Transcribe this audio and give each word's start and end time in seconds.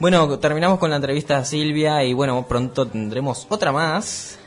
Bueno, 0.00 0.38
terminamos 0.38 0.78
con 0.78 0.88
la 0.88 0.96
entrevista 0.96 1.36
a 1.36 1.44
Silvia 1.44 2.02
y 2.04 2.14
bueno, 2.14 2.46
pronto 2.48 2.88
tendremos 2.88 3.46
otra 3.50 3.70
más, 3.70 4.38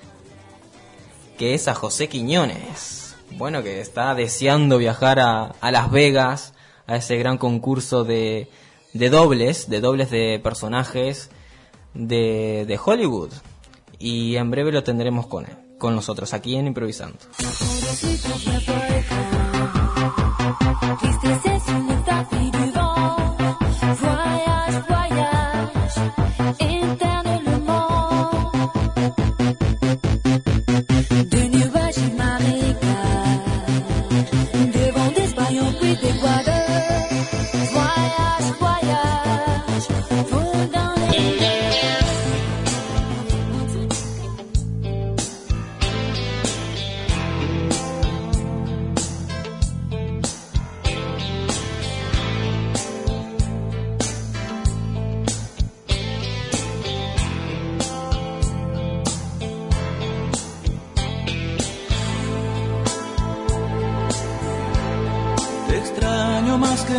que 1.37 1.53
es 1.53 1.67
a 1.67 1.75
José 1.75 2.09
Quiñones. 2.09 3.15
Bueno, 3.37 3.61
que 3.61 3.79
está 3.79 4.15
deseando 4.15 4.79
viajar 4.79 5.19
a, 5.19 5.53
a 5.61 5.71
Las 5.71 5.91
Vegas, 5.91 6.55
a 6.87 6.95
ese 6.95 7.17
gran 7.17 7.37
concurso 7.37 8.03
de, 8.03 8.49
de 8.93 9.09
dobles, 9.11 9.69
de 9.69 9.79
dobles 9.79 10.09
de 10.09 10.39
personajes 10.43 11.29
de, 11.93 12.65
de 12.67 12.79
Hollywood. 12.83 13.29
Y 13.99 14.37
en 14.37 14.49
breve 14.49 14.71
lo 14.71 14.83
tendremos 14.83 15.27
con 15.27 15.45
él, 15.45 15.55
con 15.77 15.93
nosotros 15.93 16.33
aquí 16.33 16.55
en 16.55 16.65
Improvisando. 16.65 17.19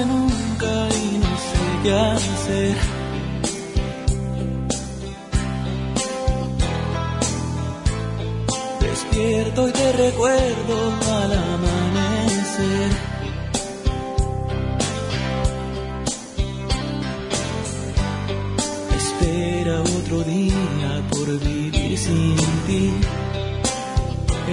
Nunca 0.05 0.89
y 0.89 1.19
no 1.19 1.33
sé 1.49 1.65
qué 1.83 1.93
hacer. 1.95 2.77
Despierto 8.81 9.69
y 9.69 9.73
te 9.73 9.93
recuerdo 9.93 10.77
al 11.21 11.33
amanecer. 11.33 12.91
Espera 18.97 19.81
otro 19.81 20.23
día 20.25 21.03
por 21.11 21.39
vivir 21.41 21.99
sin 21.99 22.37
ti. 22.67 22.93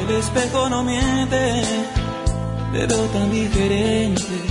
El 0.01 0.15
espejo 0.15 0.69
no 0.69 0.83
miente 0.83 1.63
te 2.73 2.85
veo 2.85 3.05
tan 3.07 3.31
diferente. 3.31 4.50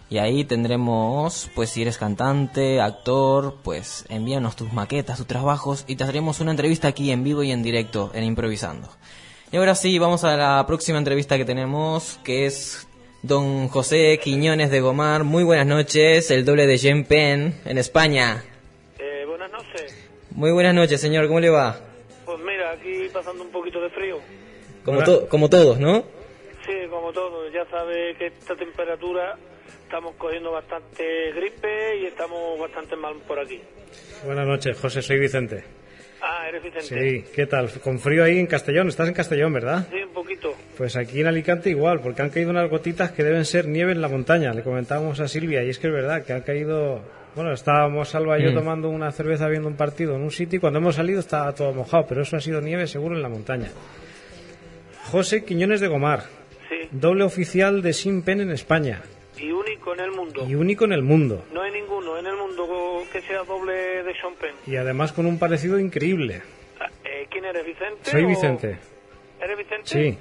y 0.09 0.19
ahí 0.19 0.43
tendremos, 0.45 1.49
pues 1.55 1.69
si 1.69 1.81
eres 1.81 1.97
cantante, 1.97 2.79
actor, 2.81 3.55
pues 3.63 4.05
envíanos 4.09 4.55
tus 4.55 4.71
maquetas, 4.73 5.17
tus 5.17 5.27
trabajos 5.27 5.83
y 5.87 5.95
te 5.95 6.03
haremos 6.03 6.39
una 6.39 6.51
entrevista 6.51 6.87
aquí 6.87 7.11
en 7.11 7.23
vivo 7.23 7.43
y 7.43 7.51
en 7.51 7.63
directo 7.63 8.11
en 8.13 8.23
Improvisando. 8.23 8.89
Y 9.51 9.57
ahora 9.57 9.75
sí, 9.75 9.97
vamos 9.99 10.23
a 10.23 10.35
la 10.37 10.65
próxima 10.67 10.97
entrevista 10.97 11.37
que 11.37 11.45
tenemos, 11.45 12.19
que 12.23 12.45
es 12.45 12.87
don 13.21 13.67
José 13.69 14.19
Quiñones 14.23 14.71
de 14.71 14.81
Gomar. 14.81 15.23
Muy 15.23 15.43
buenas 15.43 15.65
noches, 15.67 16.29
el 16.31 16.43
doble 16.45 16.67
de 16.67 16.77
Jean 16.77 17.03
Penn 17.05 17.55
en 17.65 17.77
España. 17.77 18.43
Eh, 18.99 19.23
buenas 19.27 19.51
noches. 19.51 19.95
Muy 20.31 20.51
buenas 20.51 20.73
noches, 20.75 20.99
señor, 21.01 21.27
¿cómo 21.27 21.39
le 21.39 21.49
va? 21.49 21.79
Pues 22.25 22.37
mira, 22.39 22.71
aquí 22.71 23.09
pasando 23.13 23.43
un 23.43 23.49
poquito 23.49 23.79
de 23.81 23.89
frío. 23.89 24.17
Como, 24.83 25.03
to- 25.03 25.27
como 25.29 25.49
todos, 25.49 25.79
¿no? 25.79 26.03
Como 26.89 27.11
todo, 27.11 27.49
ya 27.51 27.65
sabe 27.69 28.15
que 28.17 28.27
esta 28.27 28.55
temperatura 28.55 29.35
estamos 29.83 30.15
cogiendo 30.15 30.51
bastante 30.51 31.31
gripe 31.33 31.97
y 32.01 32.05
estamos 32.05 32.59
bastante 32.59 32.95
mal 32.95 33.15
por 33.27 33.39
aquí. 33.39 33.61
Buenas 34.25 34.47
noches, 34.47 34.77
José, 34.79 35.01
soy 35.01 35.19
Vicente. 35.19 35.63
Ah, 36.21 36.47
eres 36.47 36.63
Vicente. 36.63 36.87
Sí, 36.87 37.25
¿qué 37.35 37.45
tal? 37.45 37.69
Con 37.83 37.99
frío 37.99 38.23
ahí 38.23 38.39
en 38.39 38.47
Castellón, 38.47 38.87
estás 38.87 39.07
en 39.07 39.13
Castellón, 39.13 39.53
¿verdad? 39.53 39.87
Sí, 39.91 39.97
un 40.01 40.13
poquito. 40.13 40.53
Pues 40.77 40.95
aquí 40.95 41.21
en 41.21 41.27
Alicante 41.27 41.69
igual, 41.69 41.99
porque 42.01 42.21
han 42.21 42.29
caído 42.29 42.49
unas 42.51 42.69
gotitas 42.69 43.11
que 43.11 43.23
deben 43.23 43.45
ser 43.45 43.67
nieve 43.67 43.91
en 43.91 44.01
la 44.01 44.07
montaña. 44.07 44.53
Le 44.53 44.63
comentábamos 44.63 45.19
a 45.19 45.27
Silvia, 45.27 45.63
y 45.63 45.69
es 45.69 45.79
que 45.79 45.87
es 45.87 45.93
verdad 45.93 46.23
que 46.25 46.33
han 46.33 46.41
caído. 46.41 47.01
Bueno, 47.35 47.53
estábamos 47.53 48.09
Salva 48.09 48.39
y 48.39 48.43
yo 48.43 48.51
Mm. 48.51 48.55
tomando 48.55 48.89
una 48.89 49.11
cerveza 49.11 49.47
viendo 49.47 49.67
un 49.67 49.75
partido 49.77 50.15
en 50.15 50.21
un 50.21 50.31
sitio 50.31 50.57
y 50.57 50.59
cuando 50.59 50.79
hemos 50.79 50.95
salido 50.95 51.19
estaba 51.19 51.53
todo 51.53 51.71
mojado, 51.73 52.05
pero 52.09 52.23
eso 52.23 52.35
ha 52.35 52.41
sido 52.41 52.61
nieve 52.61 52.87
seguro 52.87 53.15
en 53.15 53.21
la 53.21 53.29
montaña. 53.29 53.69
José 55.11 55.45
Quiñones 55.45 55.79
de 55.79 55.87
Gomar, 55.87 56.23
Sí, 56.69 56.87
doble 56.91 57.23
oficial 57.23 57.81
de 57.81 57.93
Simpen 57.93 58.41
en 58.41 58.51
España 58.51 59.01
y 59.39 59.51
único 59.51 59.93
en 59.93 59.99
el 60.01 60.11
mundo. 60.11 60.45
y 60.47 60.55
único 60.55 60.85
en 60.85 60.93
el 60.93 61.01
mundo. 61.03 61.45
No 61.53 61.61
hay 61.61 61.71
ninguno 61.71 62.17
en 62.17 62.25
el 62.25 62.35
mundo 62.35 63.03
que 63.11 63.21
sea 63.21 63.43
doble 63.43 63.73
de 64.03 64.13
Sean 64.19 64.33
Penn. 64.39 64.55
Y 64.65 64.75
además 64.75 65.13
con 65.13 65.25
un 65.25 65.37
parecido 65.39 65.79
increíble. 65.79 66.41
Ah, 66.79 66.89
eh, 67.05 67.27
¿Quién 67.29 67.45
eres, 67.45 67.65
Vicente? 67.65 68.09
Soy 68.09 68.23
o- 68.23 68.27
Vicente. 68.27 68.77
¿Eres 69.41 69.57
Vicente? 69.57 69.83
Sí. 69.85 70.17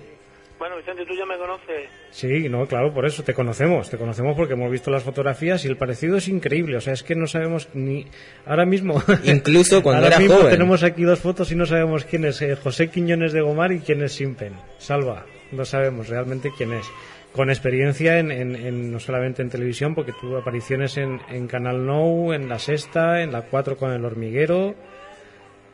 Bueno, 0.59 0.77
Vicente, 0.79 1.05
tú 1.05 1.15
ya 1.15 1.27
me 1.27 1.37
conoces. 1.37 1.87
Sí, 2.11 2.49
no, 2.49 2.67
claro, 2.67 2.93
por 2.95 3.05
eso 3.05 3.23
te 3.23 3.35
conocemos, 3.35 3.91
te 3.91 3.99
conocemos 3.99 4.35
porque 4.37 4.55
hemos 4.55 4.71
visto 4.71 4.91
las 4.91 5.03
fotografías 5.03 5.63
y 5.65 5.69
el 5.69 5.77
parecido 5.77 6.17
es 6.17 6.29
increíble, 6.29 6.79
o 6.79 6.81
sea, 6.81 6.95
es 6.95 7.03
que 7.03 7.15
no 7.15 7.27
sabemos 7.27 7.69
ni 7.75 8.07
ahora 8.47 8.65
mismo. 8.65 9.03
Incluso 9.25 9.83
cuando 9.83 10.05
ahora 10.05 10.17
era 10.17 10.19
mismo 10.19 10.37
joven. 10.37 10.51
tenemos 10.53 10.83
aquí 10.83 11.03
dos 11.03 11.19
fotos 11.21 11.53
y 11.53 11.57
no 11.57 11.67
sabemos 11.67 12.05
quién 12.07 12.25
es 12.25 12.41
eh, 12.41 12.57
José 12.57 12.89
Quiñones 12.89 13.35
de 13.35 13.43
Gomar 13.43 13.71
y 13.73 13.81
quién 13.81 14.03
es 14.03 14.13
Simpen. 14.15 14.55
Salva, 14.79 15.27
no 15.53 15.65
sabemos 15.65 16.09
realmente 16.09 16.51
quién 16.57 16.73
es. 16.73 16.91
con 17.33 17.51
experiencia 17.51 18.19
en, 18.19 18.31
en- 18.31 18.91
no 18.91 18.99
solamente 18.99 19.43
en 19.43 19.51
televisión, 19.51 19.95
porque 19.95 20.13
tuvo 20.19 20.39
apariciones 20.39 20.97
en, 20.97 21.21
en 21.29 21.47
Canal 21.49 21.85
Nou, 21.85 22.33
en 22.33 22.49
La 22.49 22.59
Sexta, 22.59 23.21
en 23.23 23.31
La 23.31 23.43
4 23.43 23.77
con 23.77 23.93
El 23.93 24.07
Hormiguero, 24.07 24.75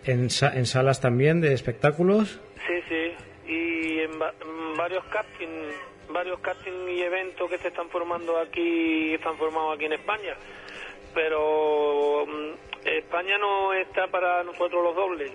en, 0.04 0.22
en 0.54 0.66
salas 0.66 1.00
también 1.00 1.40
de 1.40 1.52
espectáculos. 1.54 2.40
Sí, 2.66 2.74
sí. 2.88 3.52
Y 3.52 4.00
en, 4.00 4.10
va- 4.20 4.34
varios 4.76 5.04
castings, 5.04 5.72
varios 6.12 6.40
casting 6.40 6.88
y 6.88 7.00
eventos 7.02 7.48
que 7.48 7.58
se 7.58 7.68
están 7.68 7.88
formando 7.90 8.38
aquí, 8.40 9.14
están 9.14 9.36
formados 9.36 9.76
aquí 9.76 9.84
en 9.84 9.92
España. 9.92 10.34
Pero 11.14 12.26
mm, 12.26 12.86
España 12.88 13.38
no 13.38 13.72
está 13.74 14.08
para 14.08 14.42
nosotros 14.42 14.82
los 14.82 14.96
dobles. 14.96 15.30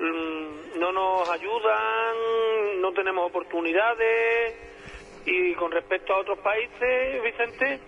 Mm, 0.00 0.78
No 0.80 0.92
nos 0.92 1.28
ayudan, 1.30 2.80
no 2.80 2.92
tenemos 2.92 3.26
oportunidades. 3.28 4.54
Y 5.26 5.54
con 5.54 5.70
respecto 5.70 6.14
a 6.14 6.20
otros 6.20 6.38
países, 6.38 7.22
Vicente, 7.22 7.78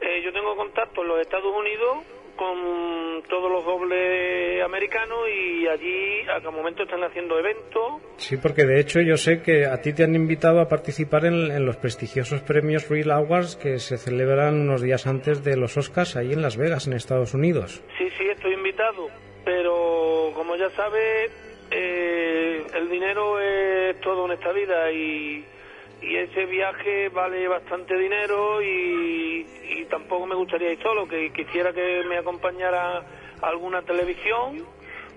eh, 0.00 0.22
yo 0.24 0.32
tengo 0.32 0.56
contacto 0.56 1.02
en 1.02 1.08
los 1.08 1.20
Estados 1.20 1.54
Unidos 1.56 1.98
con 2.34 3.22
todos 3.28 3.52
los 3.52 3.64
dobles 3.64 4.64
americanos 4.64 5.18
y 5.28 5.68
allí 5.68 6.22
a 6.22 6.38
cada 6.38 6.50
momento 6.50 6.82
están 6.82 7.04
haciendo 7.04 7.38
eventos. 7.38 8.02
Sí, 8.16 8.36
porque 8.38 8.64
de 8.64 8.80
hecho 8.80 9.00
yo 9.00 9.16
sé 9.16 9.42
que 9.42 9.66
a 9.66 9.80
ti 9.80 9.92
te 9.92 10.02
han 10.02 10.16
invitado 10.16 10.60
a 10.60 10.66
participar 10.68 11.26
en, 11.26 11.52
en 11.52 11.64
los 11.66 11.76
prestigiosos 11.76 12.40
premios 12.40 12.88
Real 12.88 13.12
Awards 13.12 13.54
que 13.56 13.78
se 13.78 13.98
celebran 13.98 14.60
unos 14.62 14.82
días 14.82 15.06
antes 15.06 15.44
de 15.44 15.56
los 15.56 15.76
Oscars 15.76 16.16
ahí 16.16 16.32
en 16.32 16.42
Las 16.42 16.56
Vegas, 16.56 16.86
en 16.88 16.94
Estados 16.94 17.34
Unidos. 17.34 17.84
Sí, 17.98 18.08
sí, 18.18 18.24
estoy 18.24 18.54
invitado, 18.54 19.06
pero 19.44 20.32
como 20.34 20.56
ya 20.56 20.70
sabes, 20.70 21.30
eh, 21.74 22.66
el 22.74 22.88
dinero 22.90 23.40
es 23.40 24.00
todo 24.00 24.26
en 24.26 24.32
esta 24.32 24.52
vida 24.52 24.90
y, 24.92 25.44
y 26.02 26.16
ese 26.16 26.46
viaje 26.46 27.08
vale 27.08 27.48
bastante 27.48 27.96
dinero 27.96 28.60
y, 28.62 29.46
y 29.78 29.84
tampoco 29.86 30.26
me 30.26 30.34
gustaría 30.34 30.72
ir 30.72 30.82
solo, 30.82 31.06
que 31.08 31.32
quisiera 31.32 31.72
que 31.72 32.02
me 32.08 32.18
acompañara 32.18 33.02
alguna 33.42 33.82
televisión 33.82 34.64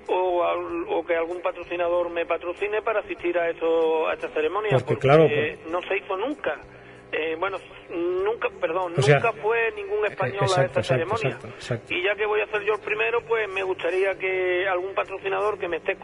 o, 0.07 0.43
al- 0.43 0.85
o 0.87 1.05
que 1.05 1.15
algún 1.15 1.41
patrocinador 1.41 2.09
me 2.09 2.25
patrocine 2.25 2.81
para 2.81 2.99
asistir 2.99 3.37
a, 3.37 3.49
eso, 3.49 4.07
a 4.07 4.13
esta 4.13 4.29
ceremonia, 4.29 4.71
Porque, 4.79 4.95
claro, 4.97 5.27
no 5.71 5.81
se 5.83 5.97
hizo 5.97 6.15
nunca. 6.17 6.57
Eh, 7.17 7.35
bueno, 7.39 7.57
nunca, 7.89 8.49
perdón, 8.59 8.93
O 8.97 9.01
sea, 9.01 9.15
nunca 9.19 9.31
fue 9.41 9.71
ningún 9.75 10.05
español 10.05 10.39
a 10.41 10.45
exacto, 10.45 10.79
esta 10.79 10.95
exacto, 10.95 11.17
ceremonia. 11.17 11.49
exacto. 11.55 11.93
Y 11.93 12.03
ya 12.03 12.15
que 12.15 12.25
voy 12.25 12.41
a 12.41 12.47
ser 12.47 12.61
yo 12.63 12.73
el 12.73 12.81
primero, 12.81 13.21
pues 13.25 13.47
me 13.53 13.63
gustaría 13.63 14.15
que 14.15 14.67
algún 14.67 14.93
patrocinador 14.93 15.57
que 15.57 15.67
me 15.69 15.77
esté 15.77 15.95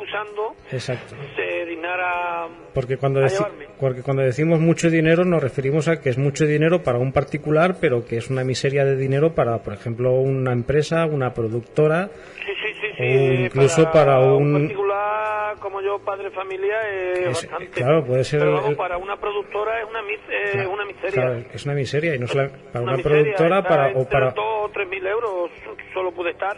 Exacto. 0.71 1.15
se 1.35 1.65
dignara 1.65 2.47
Porque 2.73 2.97
cuando, 2.97 3.19
a 3.19 3.23
deci- 3.23 3.37
llevarme. 3.39 3.67
porque 3.79 4.01
cuando 4.03 4.23
decimos 4.23 4.59
mucho 4.59 4.89
dinero 4.89 5.25
nos 5.25 5.41
referimos 5.43 5.87
a 5.87 5.99
que 5.99 6.09
es 6.09 6.17
mucho 6.17 6.45
dinero 6.45 6.81
para 6.83 6.97
un 6.97 7.11
particular, 7.11 7.75
pero 7.81 8.05
que 8.05 8.17
es 8.17 8.29
una 8.29 8.43
miseria 8.43 8.85
de 8.85 8.95
dinero 8.95 9.33
para, 9.35 9.57
por 9.63 9.73
ejemplo, 9.73 10.13
una 10.13 10.53
empresa, 10.53 11.05
una 11.05 11.33
productora. 11.33 12.09
Sí, 12.37 12.45
sí, 12.45 12.73
sí, 12.81 12.87
sí. 12.95 13.01
O 13.01 13.03
eh, 13.03 13.41
incluso 13.45 13.91
para 13.91 14.19
un- 14.21 14.53
particular 14.53 15.40
como 15.59 15.81
yo, 15.81 15.99
padre 15.99 16.29
familia, 16.31 16.75
es, 16.89 17.19
Es- 17.19 17.27
bastante. 17.49 17.69
claro, 17.81 18.05
puede 18.05 18.23
ser 18.23 18.39
Pero 18.39 18.51
el- 18.51 18.55
vamos, 18.57 18.69
el- 18.71 18.77
para 18.77 18.97
una 18.97 19.17
productora 19.17 19.79
es 19.81 19.85
una, 19.89 20.01
mis- 20.03 20.19
eh, 20.29 20.67
una 20.67 20.85
miseria. 20.85 21.11
Claro, 21.11 21.43
es 21.53 21.65
una 21.65 21.73
miseria 21.75 22.15
y 22.15 22.19
no 22.19 22.27
para 22.27 22.49
una, 22.83 22.95
miseria, 22.97 23.03
productora 23.23 23.57
está 23.59 23.69
para, 23.69 23.87
o 23.97 24.09
para 24.09 24.31
dos 24.31 24.45
o 24.65 24.69
tres 24.73 24.87
mil 24.89 25.05
euros 25.05 25.51
solo 25.93 26.11
pude 26.11 26.31
estar. 26.31 26.57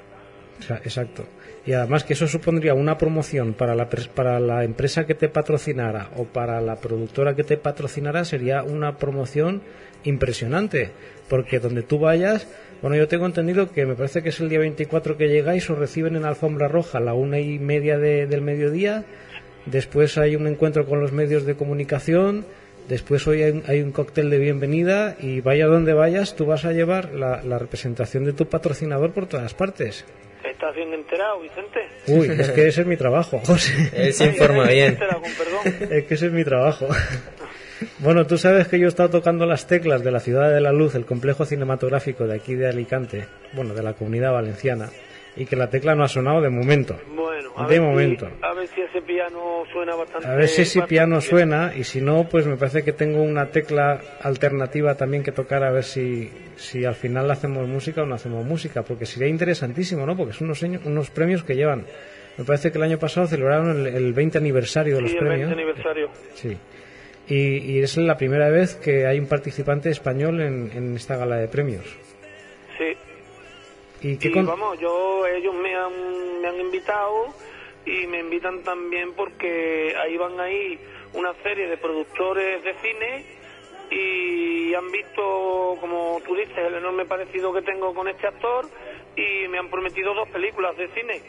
O 0.59 0.61
sea, 0.61 0.77
Exacto. 0.77 1.23
Y 1.65 1.71
además 1.73 2.03
que 2.03 2.13
eso 2.13 2.27
supondría 2.27 2.73
una 2.73 2.97
promoción 2.97 3.53
para 3.53 3.73
la, 3.73 3.87
para 3.89 4.39
la 4.41 4.65
empresa 4.65 5.05
que 5.05 5.15
te 5.15 5.29
patrocinara 5.29 6.09
o 6.17 6.25
para 6.25 6.59
la 6.59 6.75
productora 6.75 7.35
que 7.35 7.45
te 7.45 7.55
patrocinara 7.57 8.25
sería 8.25 8.63
una 8.63 8.97
promoción 8.97 9.61
impresionante. 10.03 10.91
Porque 11.29 11.59
donde 11.59 11.81
tú 11.83 11.99
vayas, 11.99 12.47
bueno, 12.81 12.97
yo 12.97 13.07
tengo 13.07 13.25
entendido 13.25 13.71
que 13.71 13.85
me 13.85 13.95
parece 13.95 14.21
que 14.21 14.29
es 14.29 14.39
el 14.41 14.49
día 14.49 14.59
24 14.59 15.15
que 15.15 15.29
llegáis, 15.29 15.69
os 15.69 15.77
reciben 15.77 16.17
en 16.17 16.25
Alfombra 16.25 16.67
Roja 16.67 16.99
la 16.99 17.13
una 17.13 17.39
y 17.39 17.59
media 17.59 17.97
de- 17.97 18.27
del 18.27 18.41
mediodía. 18.41 19.05
Después 19.65 20.17
hay 20.17 20.35
un 20.35 20.47
encuentro 20.47 20.85
con 20.85 20.99
los 20.99 21.13
medios 21.13 21.45
de 21.45 21.55
comunicación. 21.55 22.45
Después 22.89 23.25
hoy 23.25 23.41
hay 23.65 23.79
un, 23.81 23.93
cóctel 23.93 24.29
de 24.29 24.37
bienvenida 24.37 25.15
y 25.17 25.39
vaya 25.39 25.67
donde 25.67 25.93
vayas, 25.93 26.35
tú 26.35 26.45
vas 26.45 26.65
a 26.65 26.73
llevar 26.73 27.13
la 27.13 27.57
representación 27.57 28.25
de 28.25 28.33
tu 28.33 28.47
patrocinador 28.49 29.13
por 29.13 29.27
todas 29.27 29.53
partes. 29.53 30.03
¿Estás 30.53 30.75
bien 30.75 30.93
enterado, 30.93 31.39
Vicente? 31.39 31.79
Uy, 32.07 32.27
es 32.39 32.51
que 32.51 32.67
ese 32.67 32.81
es 32.81 32.87
mi 32.87 32.95
trabajo, 32.95 33.39
José. 33.45 33.89
Él 33.93 34.13
se 34.13 34.25
informa 34.25 34.63
bien. 34.69 34.97
Es 35.89 36.05
que 36.05 36.13
ese 36.13 36.27
es 36.27 36.31
mi 36.31 36.43
trabajo. 36.43 36.87
Bueno, 37.97 38.25
tú 38.27 38.37
sabes 38.37 38.67
que 38.67 38.79
yo 38.79 38.85
he 38.85 38.89
estado 38.89 39.09
tocando 39.09 39.45
las 39.45 39.67
teclas 39.67 40.03
de 40.03 40.11
la 40.11 40.19
Ciudad 40.19 40.53
de 40.53 40.61
la 40.61 40.71
Luz, 40.71 40.95
el 40.95 41.05
complejo 41.05 41.43
cinematográfico 41.45 42.27
de 42.27 42.35
aquí 42.35 42.55
de 42.55 42.69
Alicante, 42.69 43.25
bueno, 43.53 43.73
de 43.73 43.83
la 43.83 43.93
comunidad 43.93 44.31
valenciana, 44.31 44.89
y 45.35 45.45
que 45.45 45.55
la 45.55 45.69
tecla 45.69 45.95
no 45.95 46.03
ha 46.03 46.07
sonado 46.07 46.41
de 46.41 46.49
momento. 46.49 46.99
Bueno, 47.15 47.51
a 47.55 47.63
De 47.63 47.69
ver 47.69 47.77
si- 47.79 47.83
momento. 47.85 48.29
a 48.41 48.53
ver 48.53 48.67
si 48.67 48.81
ese 48.81 49.01
piano 49.01 49.63
suena 49.71 49.95
bastante. 49.95 50.27
A 50.27 50.35
ver 50.35 50.47
si 50.47 50.61
ese 50.63 50.81
piano 50.83 51.17
bien. 51.17 51.21
suena, 51.21 51.73
y 51.75 51.83
si 51.83 52.01
no, 52.01 52.27
pues 52.29 52.45
me 52.45 52.55
parece 52.57 52.83
que 52.83 52.93
tengo 52.93 53.21
una 53.21 53.47
tecla 53.47 53.99
alternativa 54.21 54.95
también 54.95 55.23
que 55.23 55.31
tocar 55.31 55.63
a 55.63 55.71
ver 55.71 55.83
si, 55.83 56.29
si 56.55 56.85
al 56.85 56.95
final 56.95 57.29
hacemos 57.31 57.67
música 57.67 58.03
o 58.03 58.05
no 58.05 58.15
hacemos 58.15 58.45
música, 58.45 58.83
porque 58.83 59.05
sería 59.05 59.27
interesantísimo, 59.27 60.05
¿no? 60.05 60.15
Porque 60.15 60.33
son 60.33 60.53
unos, 60.85 61.09
premios 61.09 61.43
que 61.43 61.55
llevan. 61.55 61.85
Me 62.37 62.43
parece 62.45 62.71
que 62.71 62.77
el 62.77 62.83
año 62.83 62.97
pasado 62.99 63.27
celebraron 63.27 63.85
el, 63.85 63.87
el 63.87 64.13
20 64.13 64.37
aniversario 64.39 64.95
de 64.95 65.01
los 65.01 65.11
Sí, 65.11 65.17
el 65.17 65.23
20 65.23 65.45
premios. 65.45 65.59
aniversario. 65.59 66.09
Sí. 66.35 66.57
Y, 67.27 67.57
y 67.71 67.79
es 67.79 67.95
la 67.97 68.17
primera 68.17 68.49
vez 68.49 68.75
que 68.75 69.05
hay 69.07 69.17
un 69.19 69.27
participante 69.27 69.89
español 69.89 70.41
en, 70.41 70.71
en 70.75 70.95
esta 70.95 71.15
gala 71.15 71.37
de 71.37 71.47
premios. 71.47 71.85
¿Y 74.03 74.17
qué 74.17 74.27
Y 74.27 74.31
con- 74.31 74.45
vamos, 74.45 74.77
yo, 74.79 75.25
ellos 75.25 75.55
me 75.55 75.73
han, 75.75 76.41
me 76.41 76.47
han 76.49 76.59
invitado 76.59 77.33
y 77.85 78.05
me 78.07 78.19
invitan 78.19 78.61
también 78.63 79.13
porque 79.13 79.93
ahí 79.97 80.15
van 80.17 80.39
ahí 80.39 80.77
una 81.13 81.33
serie 81.43 81.67
de 81.67 81.77
productores 81.77 82.63
de 82.63 82.73
cine 82.81 83.25
y 83.91 84.73
han 84.73 84.91
visto, 84.91 85.77
como 85.79 86.19
tú 86.25 86.35
dices, 86.35 86.57
el 86.57 86.75
enorme 86.75 87.05
parecido 87.05 87.53
que 87.53 87.61
tengo 87.61 87.93
con 87.93 88.07
este 88.07 88.27
actor 88.27 88.65
y 89.15 89.47
me 89.47 89.59
han 89.59 89.69
prometido 89.69 90.13
dos 90.13 90.29
películas 90.29 90.75
de 90.77 90.87
cine. 90.89 91.21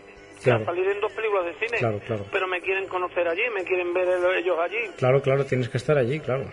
Claro. 0.42 0.62
A 0.62 0.66
salir 0.66 0.86
en 0.88 1.00
dos 1.00 1.12
películas 1.12 1.46
de 1.46 1.54
cine. 1.66 1.78
Claro, 1.78 2.00
claro. 2.06 2.26
Pero 2.30 2.46
me 2.48 2.60
quieren 2.60 2.86
conocer 2.88 3.26
allí, 3.28 3.42
me 3.54 3.64
quieren 3.64 3.92
ver 3.94 4.08
el- 4.08 4.38
ellos 4.38 4.56
allí. 4.60 4.78
Claro, 4.96 5.22
claro, 5.22 5.44
tienes 5.44 5.68
que 5.68 5.76
estar 5.78 5.96
allí, 5.96 6.20
claro. 6.20 6.44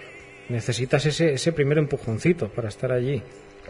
Necesitas 0.50 1.06
ese, 1.06 1.34
ese 1.34 1.54
primer 1.54 1.78
empujoncito 1.78 2.50
para 2.50 2.68
estar 2.70 2.92
allí. 2.92 3.22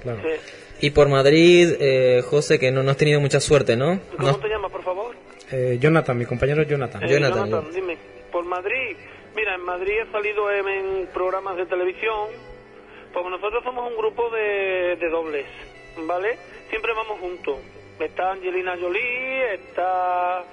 Claro. 0.01 0.19
Sí. 0.24 0.88
Y 0.88 0.89
por 0.92 1.09
Madrid, 1.09 1.74
eh, 1.79 2.22
José, 2.27 2.58
que 2.60 2.72
no, 2.72 2.81
no 2.84 2.91
has 2.91 2.98
tenido 2.98 3.20
mucha 3.22 3.39
suerte, 3.39 3.75
¿no? 3.75 4.00
¿Cómo 4.17 4.31
No- 4.31 4.39
te 4.39 4.48
llamas, 4.50 4.72
por 4.72 4.84
favor? 4.84 5.15
Eh, 5.51 5.77
Jonathan, 5.79 6.17
mi 6.17 6.25
compañero 6.25 6.63
Jonathan. 6.63 7.03
Eh, 7.03 7.08
Jonathan, 7.10 7.50
yo. 7.50 7.62
dime. 7.74 7.98
Por 8.31 8.46
Madrid. 8.46 8.96
Mira, 9.36 9.55
en 9.55 9.62
Madrid 9.62 9.93
he 10.08 10.12
salido 10.12 10.51
en, 10.51 10.67
en 10.67 11.08
programas 11.13 11.55
de 11.58 11.65
televisión. 11.65 12.29
Porque 13.13 13.29
nosotros 13.29 13.63
somos 13.63 13.89
un 13.91 13.98
grupo 13.98 14.29
de, 14.29 14.96
de 14.96 15.10
dobles, 15.10 15.46
¿vale? 16.08 16.38
Siempre 16.70 16.93
vamos 16.93 17.20
juntos. 17.20 17.58
Está 18.00 18.31
Angelina 18.31 18.75
Jolie, 18.81 19.53
está 19.55 20.43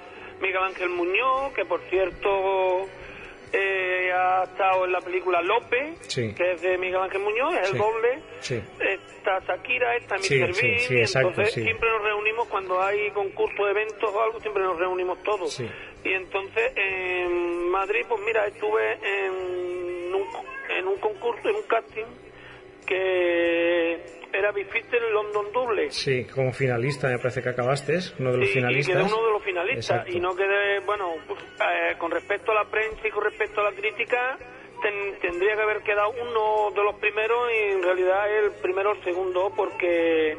Miguel 0.41 0.61
Ángel 0.63 0.89
Muñoz, 0.89 1.53
que 1.55 1.63
por 1.65 1.79
cierto 1.89 2.87
eh, 3.53 4.11
ha 4.13 4.43
estado 4.43 4.85
en 4.85 4.91
la 4.91 5.01
película 5.01 5.41
Lope, 5.41 5.95
Sí. 6.01 6.33
que 6.35 6.51
es 6.53 6.61
de 6.61 6.77
Miguel 6.77 7.01
Ángel 7.01 7.21
Muñoz, 7.21 7.53
es 7.61 7.67
Sí. 7.69 7.73
el 7.73 7.77
doble. 7.79 8.19
Sí. 8.39 8.61
Está 8.79 9.39
Shakira, 9.47 9.95
está 9.97 10.15
Mr. 10.17 10.29
Bean, 10.61 10.99
exacto, 11.01 11.29
entonces 11.29 11.53
siempre 11.53 11.89
nos 11.89 12.03
reunimos 12.03 12.47
cuando 12.47 12.81
hay 12.81 13.11
concursos, 13.11 13.69
eventos 13.69 14.13
o 14.13 14.21
algo, 14.21 14.39
siempre 14.39 14.63
nos 14.63 14.77
reunimos 14.79 15.21
todos. 15.23 15.59
Y 15.59 16.13
entonces 16.13 16.71
en 16.75 17.69
Madrid, 17.69 18.05
pues 18.07 18.21
mira, 18.25 18.45
estuve 18.47 18.93
en 18.93 20.15
un, 20.15 20.25
en 20.77 20.87
un 20.87 20.97
concurso, 20.99 21.49
en 21.49 21.55
un 21.55 21.63
casting 21.63 22.05
que 22.87 23.99
era 24.33 24.51
Bifiter 24.51 25.01
London 25.11 25.51
Double. 25.53 25.89
Sí, 25.91 26.25
como 26.25 26.51
finalista 26.53 27.07
me 27.09 27.17
parece 27.17 27.41
que 27.41 27.49
acabaste, 27.49 27.97
uno 28.19 28.31
de 28.31 28.37
los 28.37 28.47
Y- 28.47 28.51
y 28.51 28.53
finalistas. 28.53 28.95
quedé 28.95 29.03
uno 29.13 29.25
de 29.25 29.31
los 29.33 29.43
finalistas 29.43 29.89
Exacto. 29.89 30.11
y 30.17 30.19
no 30.19 30.35
quedé, 30.35 30.79
bueno, 30.81 31.15
pues, 31.27 31.39
eh, 31.43 31.95
con 31.97 32.11
respecto 32.11 32.51
a 32.51 32.55
la 32.63 32.69
prensa 32.69 33.07
y 33.07 33.11
con 33.11 33.23
respecto 33.23 33.61
a 33.61 33.71
la 33.71 33.75
crítica, 33.75 34.37
ten- 34.81 35.19
tendría 35.19 35.55
que 35.55 35.61
haber 35.61 35.81
quedado 35.83 36.11
uno 36.11 36.71
de 36.75 36.83
los 36.83 36.95
primeros 36.99 37.51
y 37.51 37.73
en 37.73 37.83
realidad 37.83 38.37
el 38.45 38.51
primero 38.61 38.91
o 38.91 38.93
el 38.95 39.03
segundo 39.03 39.51
porque 39.55 40.37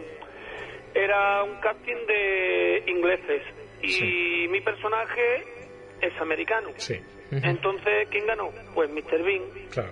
era 0.94 1.42
un 1.44 1.60
casting 1.60 2.06
de 2.06 2.82
ingleses 2.86 3.42
y 3.82 3.88
Sí. 3.88 4.48
mi 4.50 4.60
personaje 4.60 5.44
es 6.00 6.12
americano. 6.20 6.70
Sí, 6.76 6.98
Entonces, 7.32 8.08
¿quién 8.10 8.26
ganó? 8.26 8.50
Pues 8.74 8.90
Mr. 8.90 9.22
Bean 9.22 9.42
claro. 9.70 9.90